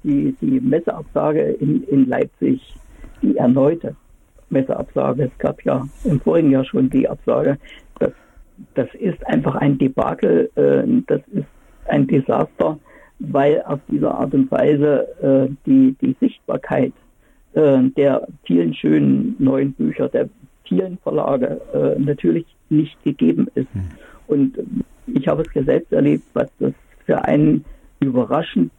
die, 0.03 0.35
die 0.41 0.59
Messeabsage 0.59 1.41
in, 1.41 1.83
in 1.83 2.07
Leipzig, 2.07 2.75
die 3.21 3.37
erneute 3.37 3.95
Messeabsage, 4.49 5.23
es 5.23 5.37
gab 5.37 5.63
ja 5.63 5.87
im 6.03 6.19
vorigen 6.19 6.51
Jahr 6.51 6.65
schon 6.65 6.89
die 6.89 7.07
Absage, 7.07 7.57
das 7.99 8.11
das 8.75 8.87
ist 8.95 9.25
einfach 9.27 9.55
ein 9.55 9.77
Debakel, 9.77 10.49
äh, 10.55 10.83
das 11.07 11.21
ist 11.31 11.47
ein 11.87 12.07
Desaster, 12.07 12.79
weil 13.19 13.61
auf 13.63 13.79
diese 13.89 14.11
Art 14.11 14.33
und 14.33 14.51
Weise 14.51 15.07
äh, 15.21 15.53
die, 15.65 15.95
die 16.01 16.15
Sichtbarkeit 16.19 16.93
äh, 17.53 17.81
der 17.97 18.27
vielen 18.45 18.73
schönen 18.73 19.35
neuen 19.39 19.73
Bücher, 19.73 20.09
der 20.09 20.29
vielen 20.67 20.97
Verlage 20.99 21.61
äh, 21.73 21.99
natürlich 21.99 22.45
nicht 22.69 23.01
gegeben 23.03 23.47
ist. 23.55 23.73
Mhm. 23.75 23.89
Und 24.27 24.57
ich 25.07 25.27
habe 25.27 25.43
es 25.43 25.53
ja 25.53 25.63
selbst 25.63 25.91
erlebt, 25.91 26.23
was 26.33 26.49
das 26.59 26.73
für 27.05 27.23
ein 27.25 27.65
überraschend 27.99 28.71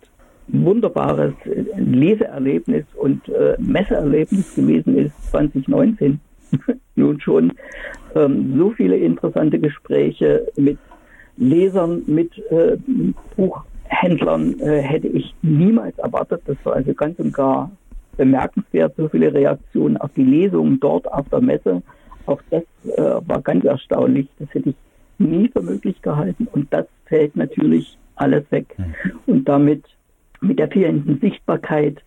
wunderbares 0.48 1.34
Leseerlebnis 1.76 2.84
und 2.94 3.28
äh, 3.28 3.56
Messeerlebnis 3.58 4.54
gewesen 4.54 4.96
ist 4.96 5.30
2019. 5.30 6.20
Nun 6.96 7.20
schon 7.20 7.52
ähm, 8.14 8.54
so 8.56 8.70
viele 8.70 8.96
interessante 8.96 9.58
Gespräche 9.58 10.46
mit 10.56 10.78
Lesern, 11.36 12.02
mit 12.06 12.36
äh, 12.50 12.76
Buchhändlern 13.36 14.60
äh, 14.60 14.80
hätte 14.80 15.08
ich 15.08 15.34
niemals 15.42 15.98
erwartet. 15.98 16.42
Das 16.46 16.56
war 16.64 16.74
also 16.74 16.92
ganz 16.94 17.18
und 17.18 17.32
gar 17.32 17.70
bemerkenswert, 18.16 18.94
so 18.96 19.08
viele 19.08 19.32
Reaktionen 19.32 19.96
auf 19.96 20.10
die 20.14 20.24
Lesungen 20.24 20.78
dort 20.80 21.10
auf 21.10 21.28
der 21.30 21.40
Messe. 21.40 21.82
Auch 22.26 22.40
das 22.50 22.62
äh, 22.96 23.20
war 23.26 23.40
ganz 23.40 23.64
erstaunlich. 23.64 24.28
Das 24.38 24.52
hätte 24.52 24.70
ich 24.70 24.76
nie 25.18 25.48
für 25.48 25.62
möglich 25.62 26.00
gehalten. 26.02 26.46
Und 26.52 26.72
das 26.72 26.86
fällt 27.06 27.34
natürlich 27.36 27.96
alles 28.16 28.44
weg. 28.50 28.66
Mhm. 28.76 28.94
Und 29.26 29.48
damit 29.48 29.84
mit 30.40 30.58
der 30.58 30.68
fehlenden 30.68 31.18
Sichtbarkeit 31.20 32.02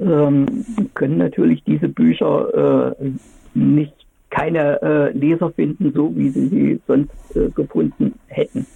ähm, 0.00 0.46
können 0.94 1.18
natürlich 1.18 1.62
diese 1.64 1.88
Bücher 1.88 2.94
äh, 2.98 3.10
nicht 3.54 3.94
keine 4.30 4.80
äh, 4.82 5.10
Leser 5.12 5.50
finden, 5.50 5.92
so 5.92 6.14
wie 6.16 6.30
sie 6.30 6.46
sie 6.48 6.80
sonst 6.86 7.10
äh, 7.34 7.50
gefunden 7.50 8.14
hätten. 8.28 8.66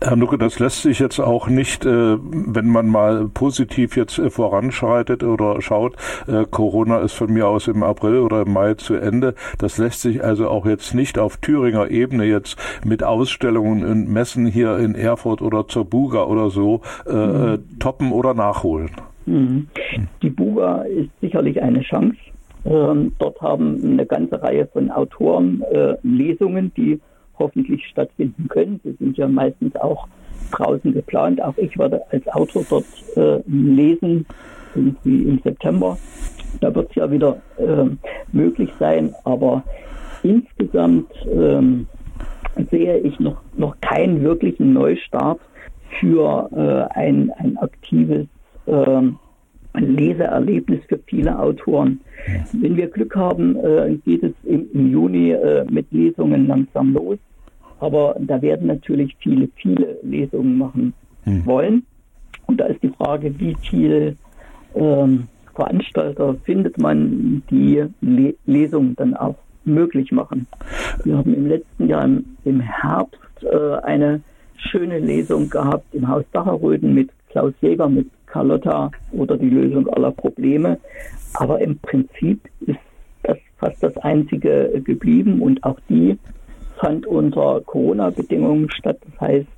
Herr 0.00 0.14
Nucke, 0.14 0.38
das 0.38 0.60
lässt 0.60 0.82
sich 0.82 1.00
jetzt 1.00 1.18
auch 1.18 1.48
nicht, 1.48 1.84
äh, 1.84 2.16
wenn 2.20 2.68
man 2.68 2.86
mal 2.86 3.28
positiv 3.28 3.96
jetzt 3.96 4.18
äh, 4.20 4.30
voranschreitet 4.30 5.24
oder 5.24 5.60
schaut, 5.60 5.96
äh, 6.28 6.44
Corona 6.48 7.00
ist 7.00 7.14
von 7.14 7.32
mir 7.32 7.48
aus 7.48 7.66
im 7.66 7.82
April 7.82 8.20
oder 8.20 8.42
im 8.42 8.52
Mai 8.52 8.74
zu 8.74 8.94
Ende. 8.94 9.34
Das 9.58 9.76
lässt 9.76 10.02
sich 10.02 10.22
also 10.22 10.48
auch 10.48 10.66
jetzt 10.66 10.94
nicht 10.94 11.18
auf 11.18 11.38
Thüringer 11.38 11.90
Ebene 11.90 12.24
jetzt 12.26 12.56
mit 12.84 13.02
Ausstellungen 13.02 13.84
und 13.84 14.08
Messen 14.08 14.46
hier 14.46 14.78
in 14.78 14.94
Erfurt 14.94 15.42
oder 15.42 15.66
zur 15.66 15.84
Buga 15.84 16.22
oder 16.22 16.50
so 16.50 16.80
mhm. 17.04 17.58
toppen 17.80 18.12
oder 18.12 18.34
nachholen. 18.34 18.90
Mhm. 19.26 19.66
Die 20.22 20.30
Buga 20.30 20.82
ist 20.82 21.10
sicherlich 21.20 21.60
eine 21.60 21.82
Chance. 21.82 22.16
Ähm, 22.64 23.12
dort 23.18 23.40
haben 23.40 23.80
eine 23.82 24.06
ganze 24.06 24.42
Reihe 24.42 24.66
von 24.66 24.90
Autoren 24.90 25.62
äh, 25.70 25.96
Lesungen, 26.02 26.72
die 26.76 27.00
hoffentlich 27.38 27.86
stattfinden 27.86 28.48
können. 28.48 28.80
Sie 28.84 28.92
sind 28.92 29.16
ja 29.16 29.28
meistens 29.28 29.76
auch 29.76 30.08
draußen 30.50 30.92
geplant. 30.92 31.40
Auch 31.42 31.56
ich 31.56 31.78
werde 31.78 32.02
als 32.10 32.26
Autor 32.28 32.64
dort 32.68 32.84
äh, 33.16 33.40
lesen, 33.46 34.26
irgendwie 34.74 35.22
im 35.22 35.40
September. 35.42 35.96
Da 36.60 36.74
wird 36.74 36.90
es 36.90 36.96
ja 36.96 37.10
wieder 37.10 37.40
äh, 37.58 37.84
möglich 38.32 38.70
sein, 38.78 39.14
aber 39.24 39.62
insgesamt 40.22 41.10
ähm, 41.30 41.86
sehe 42.70 42.98
ich 42.98 43.20
noch, 43.20 43.40
noch 43.56 43.76
keinen 43.80 44.22
wirklichen 44.22 44.72
Neustart 44.72 45.38
für 46.00 46.48
äh, 46.52 46.98
ein, 46.98 47.30
ein 47.38 47.56
aktives 47.58 48.26
äh, 49.74 49.80
Leseerlebnis 49.80 50.80
für 50.88 50.98
viele 51.06 51.38
Autoren. 51.38 52.00
Wenn 52.52 52.76
wir 52.76 52.88
Glück 52.88 53.14
haben, 53.16 53.56
äh, 53.56 53.96
geht 54.04 54.22
es 54.22 54.32
im, 54.44 54.90
Juni 54.90 55.32
äh, 55.32 55.64
mit 55.70 55.90
Lesungen 55.92 56.46
langsam 56.46 56.92
los. 56.92 57.18
Aber 57.80 58.16
da 58.18 58.42
werden 58.42 58.66
natürlich 58.66 59.16
viele, 59.20 59.48
viele 59.54 59.98
Lesungen 60.02 60.58
machen 60.58 60.94
hm. 61.24 61.46
wollen. 61.46 61.86
Und 62.46 62.58
da 62.58 62.66
ist 62.66 62.82
die 62.82 62.88
Frage, 62.88 63.38
wie 63.38 63.54
viel 63.60 64.16
ähm, 64.74 65.28
Veranstalter 65.54 66.34
findet 66.44 66.78
man, 66.78 67.42
die 67.50 67.84
Le 68.00 68.34
Lesungen 68.46 68.96
dann 68.96 69.14
auch 69.14 69.36
möglich 69.64 70.12
machen. 70.12 70.46
Wir 71.04 71.16
haben 71.16 71.34
im 71.34 71.46
letzten 71.46 71.88
Jahr 71.88 72.04
im, 72.04 72.24
im 72.44 72.60
Herbst 72.60 73.18
äh, 73.42 73.74
eine 73.82 74.22
schöne 74.56 74.98
Lesung 74.98 75.50
gehabt 75.50 75.94
im 75.94 76.08
Haus 76.08 76.24
Dacherröden 76.32 76.94
mit 76.94 77.10
Klaus 77.30 77.52
Jäger, 77.60 77.88
mit 77.88 78.08
Carlotta 78.30 78.90
oder 79.12 79.36
die 79.36 79.50
Lösung 79.50 79.88
aller 79.88 80.12
Probleme. 80.12 80.78
Aber 81.34 81.60
im 81.60 81.78
Prinzip 81.78 82.40
ist 82.60 82.78
das 83.22 83.38
fast 83.58 83.82
das 83.82 83.96
einzige 83.98 84.80
geblieben 84.84 85.42
und 85.42 85.62
auch 85.64 85.78
die 85.88 86.18
fand 86.80 87.06
unter 87.06 87.60
Corona-Bedingungen 87.62 88.70
statt. 88.70 88.98
Das 89.04 89.20
heißt, 89.20 89.48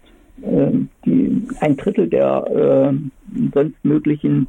ähm, 0.42 0.88
die, 1.04 1.46
ein 1.60 1.76
Drittel 1.76 2.08
der 2.08 2.92
äh, 2.94 2.94
sonst 3.52 3.84
möglichen 3.84 4.46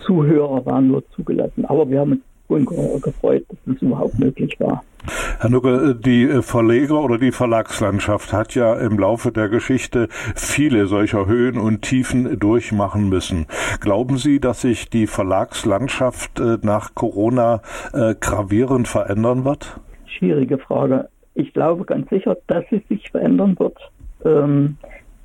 Zuhörer 0.00 0.64
waren 0.64 0.88
nur 0.88 1.06
zugelassen. 1.10 1.64
Aber 1.66 1.88
wir 1.90 2.00
haben 2.00 2.12
uns 2.12 2.22
gefreut, 2.48 3.44
dass 3.48 3.76
es 3.76 3.82
überhaupt 3.82 4.18
möglich 4.18 4.58
war. 4.58 4.82
Herr 5.38 5.50
Nucke, 5.50 5.94
die 5.94 6.42
Verleger 6.42 7.00
oder 7.00 7.18
die 7.18 7.30
Verlagslandschaft 7.30 8.32
hat 8.32 8.54
ja 8.54 8.74
im 8.74 8.98
Laufe 8.98 9.30
der 9.30 9.48
Geschichte 9.48 10.08
viele 10.34 10.86
solcher 10.86 11.26
Höhen 11.26 11.58
und 11.58 11.82
Tiefen 11.82 12.38
durchmachen 12.38 13.08
müssen. 13.08 13.46
Glauben 13.80 14.16
Sie, 14.16 14.40
dass 14.40 14.62
sich 14.62 14.90
die 14.90 15.06
Verlagslandschaft 15.06 16.40
äh, 16.40 16.58
nach 16.62 16.94
Corona 16.94 17.62
äh, 17.92 18.14
gravierend 18.18 18.88
verändern 18.88 19.44
wird? 19.44 19.78
Schwierige 20.06 20.58
Frage. 20.58 21.08
Ich 21.34 21.52
glaube 21.52 21.84
ganz 21.84 22.08
sicher, 22.08 22.36
dass 22.46 22.64
es 22.70 22.80
sich 22.88 23.10
verändern 23.10 23.56
wird. 23.58 23.78
Ähm, 24.24 24.76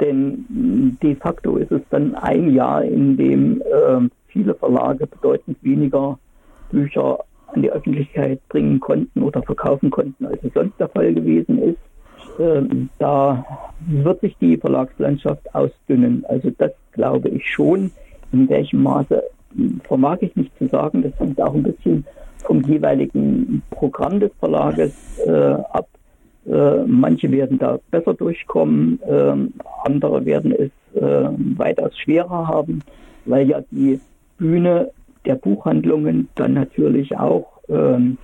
denn 0.01 0.97
de 1.01 1.15
facto 1.15 1.57
ist 1.57 1.71
es 1.71 1.81
dann 1.89 2.15
ein 2.15 2.53
Jahr, 2.53 2.83
in 2.83 3.15
dem 3.17 3.61
äh, 3.61 4.09
viele 4.27 4.55
Verlage 4.55 5.07
bedeutend 5.07 5.57
weniger 5.61 6.19
Bücher 6.71 7.19
an 7.47 7.61
die 7.61 7.71
Öffentlichkeit 7.71 8.39
bringen 8.49 8.79
konnten 8.79 9.21
oder 9.21 9.41
verkaufen 9.43 9.89
konnten, 9.89 10.25
als 10.25 10.43
es 10.43 10.53
sonst 10.53 10.79
der 10.79 10.89
Fall 10.89 11.13
gewesen 11.13 11.61
ist. 11.61 11.79
Ähm, 12.39 12.89
da 12.99 13.45
wird 13.87 14.21
sich 14.21 14.35
die 14.39 14.57
Verlagslandschaft 14.57 15.53
ausdünnen. 15.53 16.25
Also 16.27 16.49
das 16.57 16.71
glaube 16.93 17.29
ich 17.29 17.49
schon. 17.49 17.91
In 18.31 18.47
welchem 18.49 18.83
Maße 18.83 19.23
vermag 19.83 20.17
ich 20.21 20.35
nicht 20.35 20.57
zu 20.57 20.67
sagen. 20.67 21.03
Das 21.03 21.19
hängt 21.19 21.41
auch 21.41 21.53
ein 21.53 21.63
bisschen 21.63 22.05
vom 22.45 22.61
jeweiligen 22.63 23.61
Programm 23.71 24.19
des 24.19 24.31
Verlages 24.39 25.19
äh, 25.25 25.31
ab. 25.31 25.87
Äh, 26.45 26.83
manche 26.87 27.31
werden 27.31 27.59
da 27.59 27.79
besser 27.91 28.15
durchkommen, 28.15 28.99
äh, 29.03 29.35
andere 29.83 30.25
werden 30.25 30.51
es 30.53 30.71
äh, 30.99 31.29
weitaus 31.57 31.95
schwerer 31.99 32.47
haben, 32.47 32.81
weil 33.25 33.47
ja 33.47 33.61
die 33.69 33.99
Bühne 34.37 34.89
der 35.25 35.35
Buchhandlungen 35.35 36.29
dann 36.35 36.53
natürlich 36.53 37.17
auch 37.17 37.59
ähm, 37.69 38.17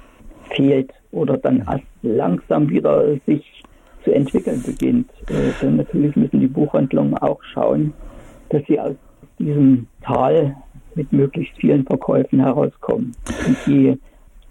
fehlt 0.56 0.92
oder 1.12 1.38
dann 1.38 1.66
erst 1.68 1.84
langsam 2.02 2.70
wieder 2.70 3.16
sich 3.26 3.64
zu 4.04 4.12
entwickeln 4.12 4.64
beginnt. 4.66 5.10
Äh, 5.30 5.52
denn 5.62 5.78
natürlich 5.78 6.16
müssen 6.16 6.40
die 6.40 6.48
Buchhandlungen 6.48 7.18
auch 7.18 7.42
schauen, 7.54 7.94
dass 8.50 8.64
sie 8.68 8.80
aus 8.80 8.96
diesem 9.40 9.88
Tal 10.02 10.56
mit 10.96 11.12
möglichst 11.12 11.56
vielen 11.58 11.86
Verkäufen 11.86 12.40
herauskommen. 12.40 13.16
Und 13.48 13.58
die 13.68 13.98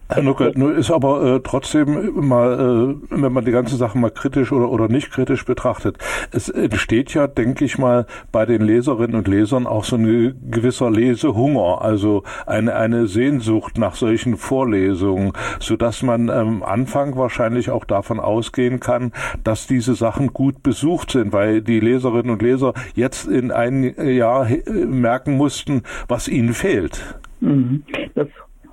Herr 0.08 0.22
Nucke, 0.22 0.52
nur 0.54 0.76
ist 0.76 0.92
aber 0.92 1.22
äh, 1.24 1.40
trotzdem 1.42 2.28
mal, 2.28 2.96
äh, 3.10 3.20
wenn 3.22 3.32
man 3.32 3.44
die 3.44 3.50
ganze 3.50 3.76
Sache 3.76 3.98
mal 3.98 4.12
kritisch 4.12 4.52
oder, 4.52 4.70
oder 4.70 4.86
nicht 4.86 5.10
kritisch 5.10 5.44
betrachtet, 5.44 5.98
es 6.30 6.48
entsteht 6.48 7.12
ja, 7.14 7.26
denke 7.26 7.64
ich 7.64 7.76
mal, 7.76 8.06
bei 8.30 8.46
den 8.46 8.62
Leserinnen 8.62 9.16
und 9.16 9.26
Lesern 9.26 9.66
auch 9.66 9.82
so 9.82 9.96
ein 9.96 10.36
gewisser 10.48 10.92
Lesehunger, 10.92 11.82
also 11.82 12.22
eine, 12.46 12.76
eine 12.76 13.08
Sehnsucht 13.08 13.78
nach 13.78 13.96
solchen 13.96 14.36
Vorlesungen, 14.36 15.32
so 15.58 15.76
dass 15.76 16.04
man 16.04 16.30
am 16.30 16.48
ähm, 16.48 16.62
Anfang 16.62 17.16
wahrscheinlich 17.16 17.70
auch 17.70 17.84
davon 17.84 18.20
ausgehen 18.20 18.78
kann, 18.78 19.12
dass 19.42 19.66
diese 19.66 19.96
Sachen 19.96 20.32
gut 20.32 20.62
besucht 20.62 21.10
sind, 21.10 21.32
weil 21.32 21.62
die 21.62 21.80
Leserinnen 21.80 22.30
und 22.30 22.42
Leser 22.42 22.74
jetzt 22.94 23.26
in 23.26 23.50
ein 23.50 23.94
Jahr 23.98 24.46
merken 24.68 25.36
mussten, 25.36 25.82
was 26.06 26.28
ihnen 26.28 26.54
fehlt. 26.54 27.18
Mhm. 27.40 27.82
Das 28.14 28.28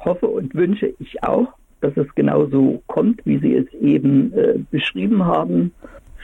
hoffe 0.06 0.28
und 0.28 0.54
wünsche 0.56 0.94
ich 1.00 1.24
auch, 1.24 1.48
dass 1.82 1.96
es 1.98 2.13
genauso 2.16 2.82
kommt, 2.88 3.26
wie 3.26 3.39
Sie 3.39 3.56
es 3.56 3.72
eben 3.82 4.34
äh, 4.34 4.60
beschrieben 4.72 5.26
haben. 5.26 5.74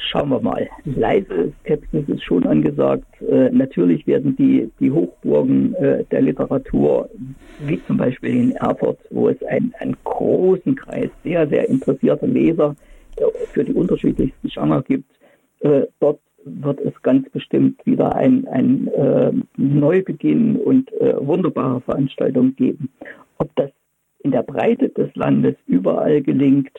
Schauen 0.09 0.29
wir 0.29 0.39
mal. 0.39 0.69
Leise 0.85 1.51
Skepsis 1.59 2.07
ist 2.07 2.23
schon 2.23 2.45
angesagt. 2.45 3.21
Äh, 3.21 3.49
natürlich 3.49 4.07
werden 4.07 4.35
die, 4.37 4.71
die 4.79 4.91
Hochburgen 4.91 5.75
äh, 5.75 6.05
der 6.05 6.21
Literatur, 6.21 7.09
wie 7.65 7.83
zum 7.85 7.97
Beispiel 7.97 8.35
in 8.35 8.51
Erfurt, 8.53 8.99
wo 9.09 9.27
es 9.27 9.43
ein, 9.43 9.73
einen 9.79 9.97
großen 10.05 10.75
Kreis 10.75 11.09
sehr, 11.23 11.47
sehr 11.49 11.67
interessierter 11.67 12.27
Leser 12.27 12.75
für 13.51 13.65
die 13.65 13.73
unterschiedlichsten 13.73 14.47
Genre 14.47 14.81
gibt, 14.83 15.11
äh, 15.59 15.81
dort 15.99 16.19
wird 16.61 16.79
es 16.81 16.93
ganz 17.01 17.29
bestimmt 17.29 17.85
wieder 17.85 18.15
ein, 18.15 18.47
ein 18.47 18.87
äh, 18.87 19.31
Neubeginn 19.57 20.55
und 20.57 20.91
äh, 20.93 21.15
wunderbare 21.19 21.81
Veranstaltungen 21.81 22.55
geben. 22.55 22.89
Ob 23.37 23.55
das 23.55 23.71
in 24.23 24.31
der 24.31 24.43
Breite 24.43 24.89
des 24.89 25.13
Landes 25.15 25.55
überall 25.67 26.21
gelingt, 26.21 26.71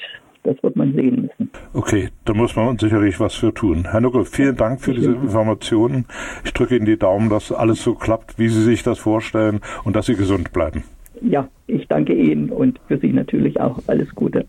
das 0.42 0.62
wird 0.62 0.76
man 0.76 0.94
sehen 0.94 1.22
müssen. 1.22 1.50
Okay, 1.74 2.09
da 2.24 2.35
muss 2.35 2.56
man 2.56 2.78
sicherlich 2.78 3.20
was 3.20 3.35
für 3.35 3.52
tun. 3.52 3.88
Herr 3.90 4.00
Nuckel, 4.00 4.24
vielen 4.24 4.56
Dank 4.56 4.80
für 4.80 4.94
diese 4.94 5.12
Informationen. 5.12 6.06
Ich 6.44 6.52
drücke 6.52 6.76
Ihnen 6.76 6.87
die 6.87 6.98
Daumen, 6.98 7.28
dass 7.28 7.52
alles 7.52 7.83
so 7.83 7.94
klappt, 7.94 8.38
wie 8.38 8.48
Sie 8.48 8.62
sich 8.62 8.83
das 8.83 8.98
vorstellen 8.98 9.61
und 9.85 9.96
dass 9.96 10.06
Sie 10.06 10.14
gesund 10.14 10.52
bleiben. 10.52 10.85
Ja, 11.20 11.48
ich 11.66 11.87
danke 11.88 12.14
Ihnen 12.14 12.50
und 12.50 12.80
für 12.88 12.98
Sie 12.98 13.12
natürlich 13.12 13.61
auch 13.61 13.78
alles 13.87 14.14
Gute. 14.14 14.46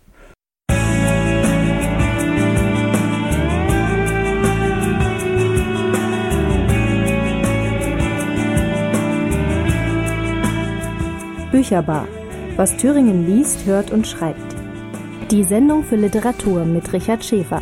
Bücherbar. 11.51 12.07
Was 12.55 12.77
Thüringen 12.77 13.27
liest, 13.27 13.65
hört 13.65 13.91
und 13.91 14.07
schreibt. 14.07 14.55
Die 15.31 15.43
Sendung 15.43 15.83
für 15.83 15.97
Literatur 15.97 16.63
mit 16.63 16.93
Richard 16.93 17.25
Schäfer. 17.25 17.61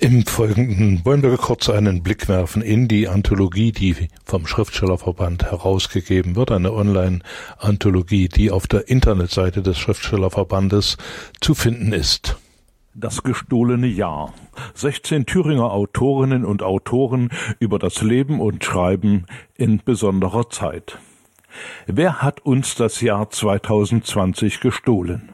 Im 0.00 0.26
Folgenden 0.26 1.04
wollen 1.04 1.22
wir 1.22 1.36
kurz 1.36 1.68
einen 1.68 2.02
Blick 2.02 2.28
werfen 2.28 2.62
in 2.62 2.86
die 2.86 3.08
Anthologie, 3.08 3.72
die 3.72 4.08
vom 4.24 4.46
Schriftstellerverband 4.46 5.44
herausgegeben 5.44 6.36
wird, 6.36 6.50
eine 6.50 6.72
Online-Anthologie, 6.72 8.28
die 8.28 8.50
auf 8.50 8.66
der 8.66 8.88
Internetseite 8.88 9.62
des 9.62 9.78
Schriftstellerverbandes 9.78 10.96
zu 11.40 11.54
finden 11.54 11.92
ist. 11.92 12.36
Das 12.98 13.22
gestohlene 13.22 13.88
Jahr. 13.88 14.32
16 14.72 15.26
Thüringer 15.26 15.70
Autorinnen 15.70 16.46
und 16.46 16.62
Autoren 16.62 17.28
über 17.58 17.78
das 17.78 18.00
Leben 18.00 18.40
und 18.40 18.64
Schreiben 18.64 19.26
in 19.54 19.82
besonderer 19.84 20.48
Zeit. 20.48 20.98
Wer 21.86 22.22
hat 22.22 22.40
uns 22.46 22.74
das 22.74 23.02
Jahr 23.02 23.28
2020 23.28 24.60
gestohlen? 24.60 25.32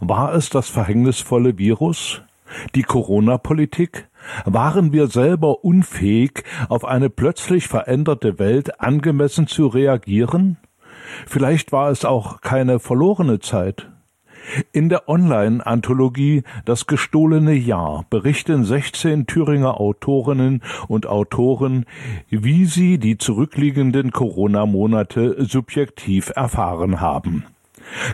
War 0.00 0.34
es 0.34 0.50
das 0.50 0.68
verhängnisvolle 0.68 1.56
Virus? 1.56 2.20
Die 2.74 2.82
Corona-Politik? 2.82 4.10
Waren 4.44 4.92
wir 4.92 5.06
selber 5.06 5.64
unfähig, 5.64 6.44
auf 6.68 6.84
eine 6.84 7.08
plötzlich 7.08 7.66
veränderte 7.66 8.38
Welt 8.38 8.78
angemessen 8.78 9.46
zu 9.46 9.68
reagieren? 9.68 10.58
Vielleicht 11.26 11.72
war 11.72 11.88
es 11.88 12.04
auch 12.04 12.42
keine 12.42 12.78
verlorene 12.78 13.38
Zeit. 13.38 13.88
In 14.72 14.88
der 14.88 15.08
Online-Anthologie 15.08 16.42
Das 16.64 16.86
gestohlene 16.86 17.54
Jahr 17.54 18.04
berichten 18.10 18.64
16 18.64 19.26
Thüringer 19.26 19.80
Autorinnen 19.80 20.62
und 20.88 21.06
Autoren, 21.06 21.86
wie 22.28 22.64
sie 22.64 22.98
die 22.98 23.18
zurückliegenden 23.18 24.10
Corona-Monate 24.10 25.44
subjektiv 25.44 26.32
erfahren 26.34 27.00
haben. 27.00 27.44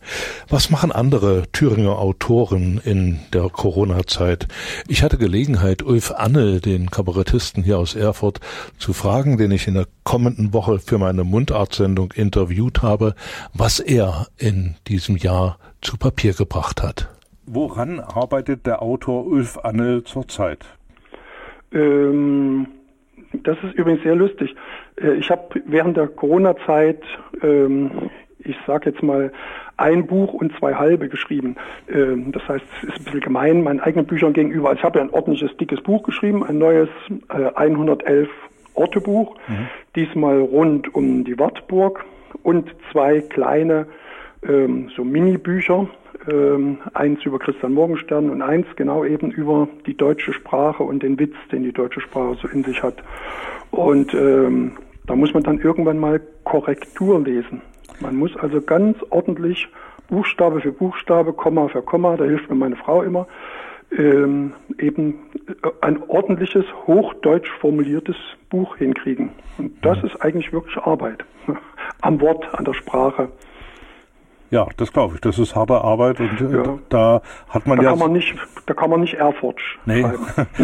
Was 0.48 0.70
machen 0.70 0.92
andere 0.92 1.44
Thüringer 1.52 2.00
Autoren 2.00 2.80
in 2.84 3.20
der 3.34 3.50
Corona-Zeit? 3.50 4.48
Ich 4.88 5.04
hatte 5.04 5.18
Gelegenheit, 5.18 5.84
Ulf 5.84 6.12
Anne, 6.12 6.62
den 6.62 6.90
Kabarettisten 6.90 7.64
hier 7.64 7.78
aus 7.78 7.96
Erfurt, 7.96 8.40
zu 8.78 8.94
fragen, 8.94 9.38
den 9.38 9.52
ich 9.52 9.68
in 9.68 9.74
der 9.74 9.88
kommenden 10.04 10.54
Woche 10.54 10.80
für 10.80 10.98
meine 10.98 11.26
Mundartsendung 11.26 12.14
interviewt 12.14 12.82
habe, 12.82 13.16
was 13.54 13.80
er 13.80 14.28
in 14.38 14.76
diesem 14.88 15.18
Jahr 15.18 15.60
zu 15.82 15.98
Papier 15.98 16.34
gebracht 16.34 16.82
hat. 16.82 17.10
Woran 17.46 18.00
arbeitet 18.00 18.66
der 18.66 18.82
Autor 18.82 19.26
Ulf 19.26 19.58
Anne 19.58 20.04
zurzeit? 20.04 20.66
Ähm, 21.74 22.68
das 23.34 23.58
ist 23.64 23.74
übrigens 23.76 24.04
sehr 24.04 24.16
lustig. 24.16 24.56
Äh, 25.02 25.16
ich 25.16 25.30
habe 25.30 25.62
während 25.66 25.98
der 25.98 26.08
Corona-Zeit, 26.08 27.02
ähm, 27.42 28.10
ich 28.40 28.56
sage 28.66 28.92
jetzt 28.92 29.04
mal, 29.04 29.32
ein 29.78 30.08
Buch 30.08 30.34
und 30.34 30.58
zwei 30.58 30.74
halbe 30.74 31.08
geschrieben. 31.08 31.56
Ähm, 31.88 32.32
das 32.32 32.48
heißt, 32.48 32.66
es 32.82 32.90
ist 32.90 33.00
ein 33.00 33.04
bisschen 33.06 33.22
gemein 33.22 33.64
meinen 33.64 33.80
eigenen 33.80 34.06
Büchern 34.06 34.34
gegenüber. 34.34 34.70
Also 34.70 34.80
ich 34.80 34.84
habe 34.84 35.00
ja 35.00 35.06
ein 35.06 35.12
ordentliches, 35.12 35.56
dickes 35.58 35.82
Buch 35.82 36.04
geschrieben, 36.04 36.44
ein 36.44 36.58
neues 36.58 36.90
äh, 37.30 37.52
111 37.56 38.30
Ortebuch, 38.74 39.36
mhm. 39.48 39.68
diesmal 39.96 40.40
rund 40.40 40.94
um 40.94 41.24
die 41.24 41.38
Wartburg 41.38 42.06
und 42.44 42.74
zwei 42.92 43.22
kleine 43.22 43.88
ähm, 44.48 44.90
so 44.96 45.04
Mini-Bücher, 45.04 45.88
ähm, 46.28 46.78
eins 46.94 47.24
über 47.24 47.40
Christian 47.40 47.74
Morgenstern 47.74 48.30
und 48.30 48.42
eins 48.42 48.68
genau 48.76 49.04
eben 49.04 49.32
über 49.32 49.68
die 49.86 49.96
deutsche 49.96 50.34
Sprache 50.34 50.84
und 50.84 51.04
den 51.04 51.20
Witz, 51.20 51.36
den 51.52 51.64
die 51.64 51.72
deutsche 51.72 52.02
Sprache 52.02 52.38
so 52.42 52.48
in 52.48 52.64
sich 52.64 52.82
hat. 52.84 52.96
Und 53.72 54.14
ähm, 54.14 54.78
da 55.06 55.16
muss 55.16 55.34
man 55.34 55.44
dann 55.44 55.60
irgendwann 55.60 56.00
mal 56.00 56.22
Korrektur 56.44 57.22
lesen. 57.22 57.62
Man 58.00 58.16
muss 58.16 58.36
also 58.38 58.62
ganz 58.62 58.98
ordentlich 59.10 59.68
Buchstabe 60.10 60.62
für 60.62 60.72
Buchstabe, 60.72 61.34
Komma 61.34 61.68
für 61.68 61.82
Komma, 61.82 62.16
da 62.18 62.26
hilft 62.26 62.50
mir 62.50 62.56
meine 62.56 62.76
Frau 62.76 63.02
immer, 63.02 63.28
ähm, 63.92 64.54
eben 64.80 65.20
äh, 65.48 65.70
ein 65.82 66.02
ordentliches, 66.08 66.66
hochdeutsch 66.86 67.50
formuliertes 67.60 68.16
Buch 68.50 68.78
hinkriegen. 68.78 69.32
Und 69.58 69.74
das 69.84 70.02
mhm. 70.02 70.10
ist 70.10 70.22
eigentlich 70.22 70.54
wirklich 70.54 70.78
Arbeit. 70.78 71.26
Am 72.02 72.22
Wort, 72.22 72.54
an 72.54 72.66
der 72.66 72.74
Sprache. 72.74 73.30
Ja, 74.50 74.68
das 74.78 74.94
glaube 74.94 75.16
ich. 75.16 75.22
Das 75.22 75.40
ist 75.40 75.56
harte 75.56 75.82
Arbeit 75.82 76.20
und 76.20 76.40
äh, 76.42 76.58
ja. 76.58 76.80
da 76.90 77.22
hat 77.50 77.68
man 77.68 77.78
da 77.78 77.84
ja. 77.84 77.90
Kann 77.92 78.00
man 78.00 78.14
nicht, 78.14 78.36
da 78.66 78.74
kann 78.74 78.90
man 78.90 79.02
nicht 79.02 79.16
Erfurt 79.16 79.60
nee. 79.86 80.06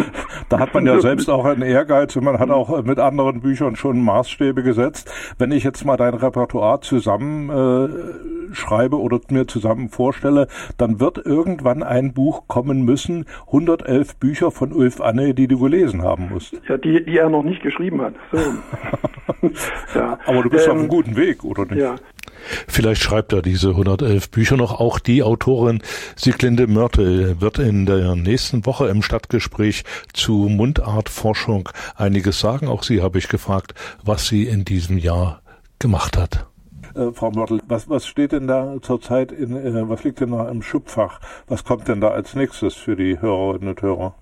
da 0.48 0.58
hat 0.58 0.74
man 0.74 0.86
ja 0.86 1.00
selbst 1.00 1.28
auch 1.28 1.44
einen 1.44 1.62
Ehrgeiz 1.62 2.16
und 2.16 2.24
man 2.24 2.38
hat 2.38 2.50
auch 2.50 2.82
mit 2.82 2.98
anderen 2.98 3.40
Büchern 3.40 3.76
schon 3.76 4.02
Maßstäbe 4.02 4.62
gesetzt. 4.62 5.12
Wenn 5.38 5.52
ich 5.52 5.64
jetzt 5.64 5.84
mal 5.84 5.96
dein 5.96 6.14
Repertoire 6.14 6.80
zusammen 6.80 7.50
äh, 7.50 8.54
schreibe 8.54 9.00
oder 9.00 9.20
mir 9.30 9.46
zusammen 9.46 9.88
vorstelle, 9.88 10.48
dann 10.78 11.00
wird 11.00 11.18
irgendwann 11.18 11.82
ein 11.82 12.14
Buch 12.14 12.48
kommen 12.48 12.84
müssen, 12.84 13.26
111 13.46 14.16
Bücher 14.16 14.50
von 14.50 14.72
Ulf 14.72 15.00
Anne, 15.00 15.34
die 15.34 15.48
du 15.48 15.58
gelesen 15.58 16.02
haben 16.02 16.28
musst. 16.30 16.60
Ja, 16.68 16.76
die, 16.76 17.04
die 17.04 17.18
er 17.18 17.28
noch 17.28 17.42
nicht 17.42 17.62
geschrieben 17.62 18.00
hat. 18.00 18.14
So. 18.32 18.38
ja. 19.98 20.18
Aber 20.26 20.42
du 20.42 20.50
bist 20.50 20.66
ähm, 20.66 20.72
auf 20.72 20.78
einem 20.78 20.88
guten 20.88 21.16
Weg, 21.16 21.44
oder 21.44 21.64
nicht? 21.64 21.76
Ja. 21.76 21.96
Vielleicht 22.68 23.02
schreibt 23.02 23.32
er 23.32 23.42
diese 23.42 23.70
111 23.70 24.30
Bücher 24.30 24.56
noch. 24.56 24.78
Auch 24.80 24.98
die 24.98 25.22
Autorin 25.22 25.82
Sieglinde 26.16 26.66
Mörtel 26.66 27.40
wird 27.40 27.58
in 27.58 27.86
der 27.86 28.16
nächsten 28.16 28.66
Woche 28.66 28.88
im 28.88 29.02
Stadtgespräch 29.02 29.84
zu 30.12 30.48
Mundartforschung 30.48 31.68
einiges 31.96 32.40
sagen. 32.40 32.68
Auch 32.68 32.82
sie 32.82 33.02
habe 33.02 33.18
ich 33.18 33.28
gefragt, 33.28 33.74
was 34.02 34.28
sie 34.28 34.44
in 34.44 34.64
diesem 34.64 34.98
Jahr 34.98 35.42
gemacht 35.78 36.16
hat. 36.16 36.46
Äh, 36.94 37.12
Frau 37.12 37.30
Mörtel, 37.30 37.60
was, 37.66 37.88
was 37.88 38.06
steht 38.06 38.32
denn 38.32 38.46
da 38.46 38.76
zurzeit 38.80 39.32
in, 39.32 39.56
äh, 39.56 39.88
was 39.88 40.04
liegt 40.04 40.20
denn 40.20 40.30
da 40.30 40.48
im 40.48 40.62
Schubfach? 40.62 41.20
Was 41.48 41.64
kommt 41.64 41.88
denn 41.88 42.00
da 42.00 42.08
als 42.08 42.34
nächstes 42.34 42.74
für 42.74 42.96
die 42.96 43.20
Hörerinnen 43.20 43.68
und 43.68 43.82
Hörer? 43.82 44.14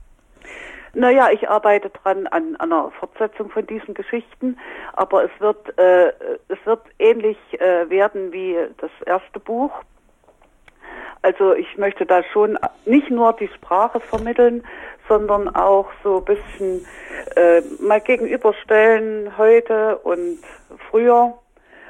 Naja, 0.94 1.30
ich 1.32 1.48
arbeite 1.48 1.88
dran 1.88 2.26
an, 2.26 2.56
an 2.56 2.72
einer 2.72 2.90
Fortsetzung 2.90 3.50
von 3.50 3.66
diesen 3.66 3.94
Geschichten, 3.94 4.58
aber 4.92 5.24
es 5.24 5.30
wird, 5.38 5.78
äh, 5.78 6.12
es 6.48 6.58
wird 6.64 6.82
ähnlich 6.98 7.38
äh, 7.60 7.88
werden 7.88 8.32
wie 8.32 8.56
das 8.78 8.90
erste 9.06 9.40
Buch. 9.40 9.72
Also 11.22 11.54
ich 11.54 11.78
möchte 11.78 12.04
da 12.04 12.22
schon 12.24 12.58
nicht 12.84 13.10
nur 13.10 13.32
die 13.32 13.48
Sprache 13.48 14.00
vermitteln, 14.00 14.66
sondern 15.08 15.54
auch 15.54 15.88
so 16.02 16.18
ein 16.18 16.24
bisschen 16.24 16.84
äh, 17.36 17.62
mal 17.80 18.00
gegenüberstellen 18.00 19.38
heute 19.38 19.96
und 19.98 20.40
früher. 20.90 21.34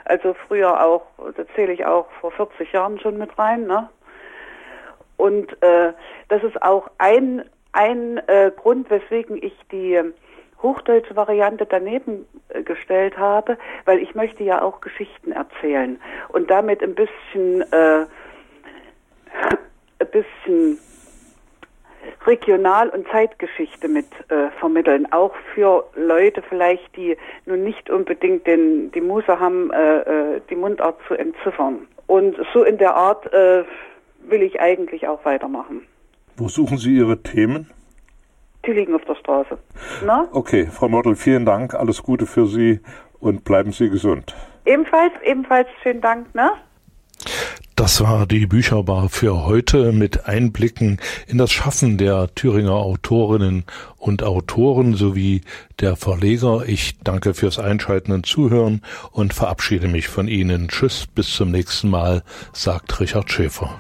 Also 0.05 0.35
früher 0.47 0.85
auch, 0.85 1.03
da 1.37 1.45
zähle 1.55 1.73
ich 1.73 1.87
auch 1.87 2.11
vor 2.21 2.31
40 2.33 2.73
Jahren 2.73 3.01
schon 3.01 3.17
mit 3.19 3.37
rein. 3.39 3.67
Ne? 3.67 3.89
Und 5.17 5.51
äh, 5.63 5.93
das 6.29 6.43
ist 6.43 6.61
auch 6.63 6.91
ein, 6.99 7.45
ein 7.73 8.19
äh, 8.29 8.53
Grund, 8.55 8.91
weswegen 8.91 9.43
ich 9.43 9.55
die 9.71 10.01
hochdeutsche 10.63 11.17
Variante 11.17 11.67
daneben 11.67 12.27
äh, 12.49 12.63
gestellt 12.63 13.19
habe, 13.19 13.59
weil 13.85 13.99
ich 13.99 14.15
möchte 14.15 14.45
ja 14.45 14.63
auch 14.63 14.81
Geschichten 14.81 15.33
erzählen 15.33 16.01
und 16.29 16.51
damit 16.51 16.83
ein 16.83 16.95
bisschen, 16.95 17.63
äh, 17.73 18.07
ein 19.99 20.11
bisschen 20.11 20.79
Regional- 22.27 22.89
und 22.89 23.09
Zeitgeschichte 23.09 23.89
mit 23.89 24.07
äh, 24.29 24.51
vermitteln, 24.59 25.13
auch 25.13 25.35
für 25.55 25.85
Leute 25.95 26.43
vielleicht, 26.43 26.97
die 26.97 27.17
nun 27.47 27.65
nicht 27.65 27.91
unbedingt 27.91 28.47
den, 28.47 28.91
die 28.93 29.01
Muße 29.01 29.39
haben, 29.39 29.73
äh, 29.73 29.99
äh, 30.37 30.41
die 30.51 30.57
Mundart 30.57 30.99
zu 31.07 31.15
entziffern. 31.15 31.87
Und 32.07 32.37
so 32.53 32.65
in 32.65 32.79
der 32.79 32.95
Art 32.95 33.33
äh, 33.33 33.65
will 34.21 34.43
ich 34.43 34.61
eigentlich 34.61 35.09
auch 35.09 35.25
weitermachen. 35.25 35.87
Wo 36.43 36.49
suchen 36.49 36.77
Sie 36.77 36.97
Ihre 36.97 37.23
Themen? 37.23 37.71
Die 38.67 38.73
liegen 38.73 38.97
auf 38.97 39.05
der 39.05 39.15
Straße. 39.15 39.57
Na? 40.05 40.27
Okay, 40.33 40.67
Frau 40.67 40.89
Model, 40.89 41.15
vielen 41.15 41.47
Dank, 41.47 41.73
alles 41.73 42.03
Gute 42.03 42.27
für 42.27 42.49
Sie 42.49 42.81
und 43.21 43.45
bleiben 43.45 43.71
Sie 43.71 43.89
gesund. 43.89 44.35
Ebenfalls, 44.67 45.13
ebenfalls 45.25 45.69
schönen 45.85 46.01
Dank, 46.01 46.35
ne? 46.35 46.51
Das 47.77 48.01
war 48.01 48.27
die 48.27 48.47
Bücherbar 48.47 49.09
für 49.09 49.47
heute 49.47 49.93
mit 49.93 50.27
Einblicken 50.27 50.99
in 51.29 51.39
das 51.39 51.53
Schaffen 51.53 51.97
der 51.97 52.35
Thüringer 52.35 52.75
Autorinnen 52.75 53.65
und 53.97 54.25
Autoren 54.25 54.95
sowie 54.95 55.43
der 55.79 55.95
Verleger. 55.95 56.65
Ich 56.67 56.99
danke 57.05 57.35
fürs 57.35 57.61
Einschalten 57.61 58.11
und 58.11 58.27
Zuhören 58.27 58.83
und 59.13 59.33
verabschiede 59.33 59.87
mich 59.87 60.09
von 60.09 60.27
Ihnen. 60.27 60.67
Tschüss, 60.67 61.07
bis 61.07 61.33
zum 61.35 61.53
nächsten 61.53 61.89
Mal, 61.89 62.25
sagt 62.53 62.99
Richard 62.99 63.31
Schäfer. 63.31 63.71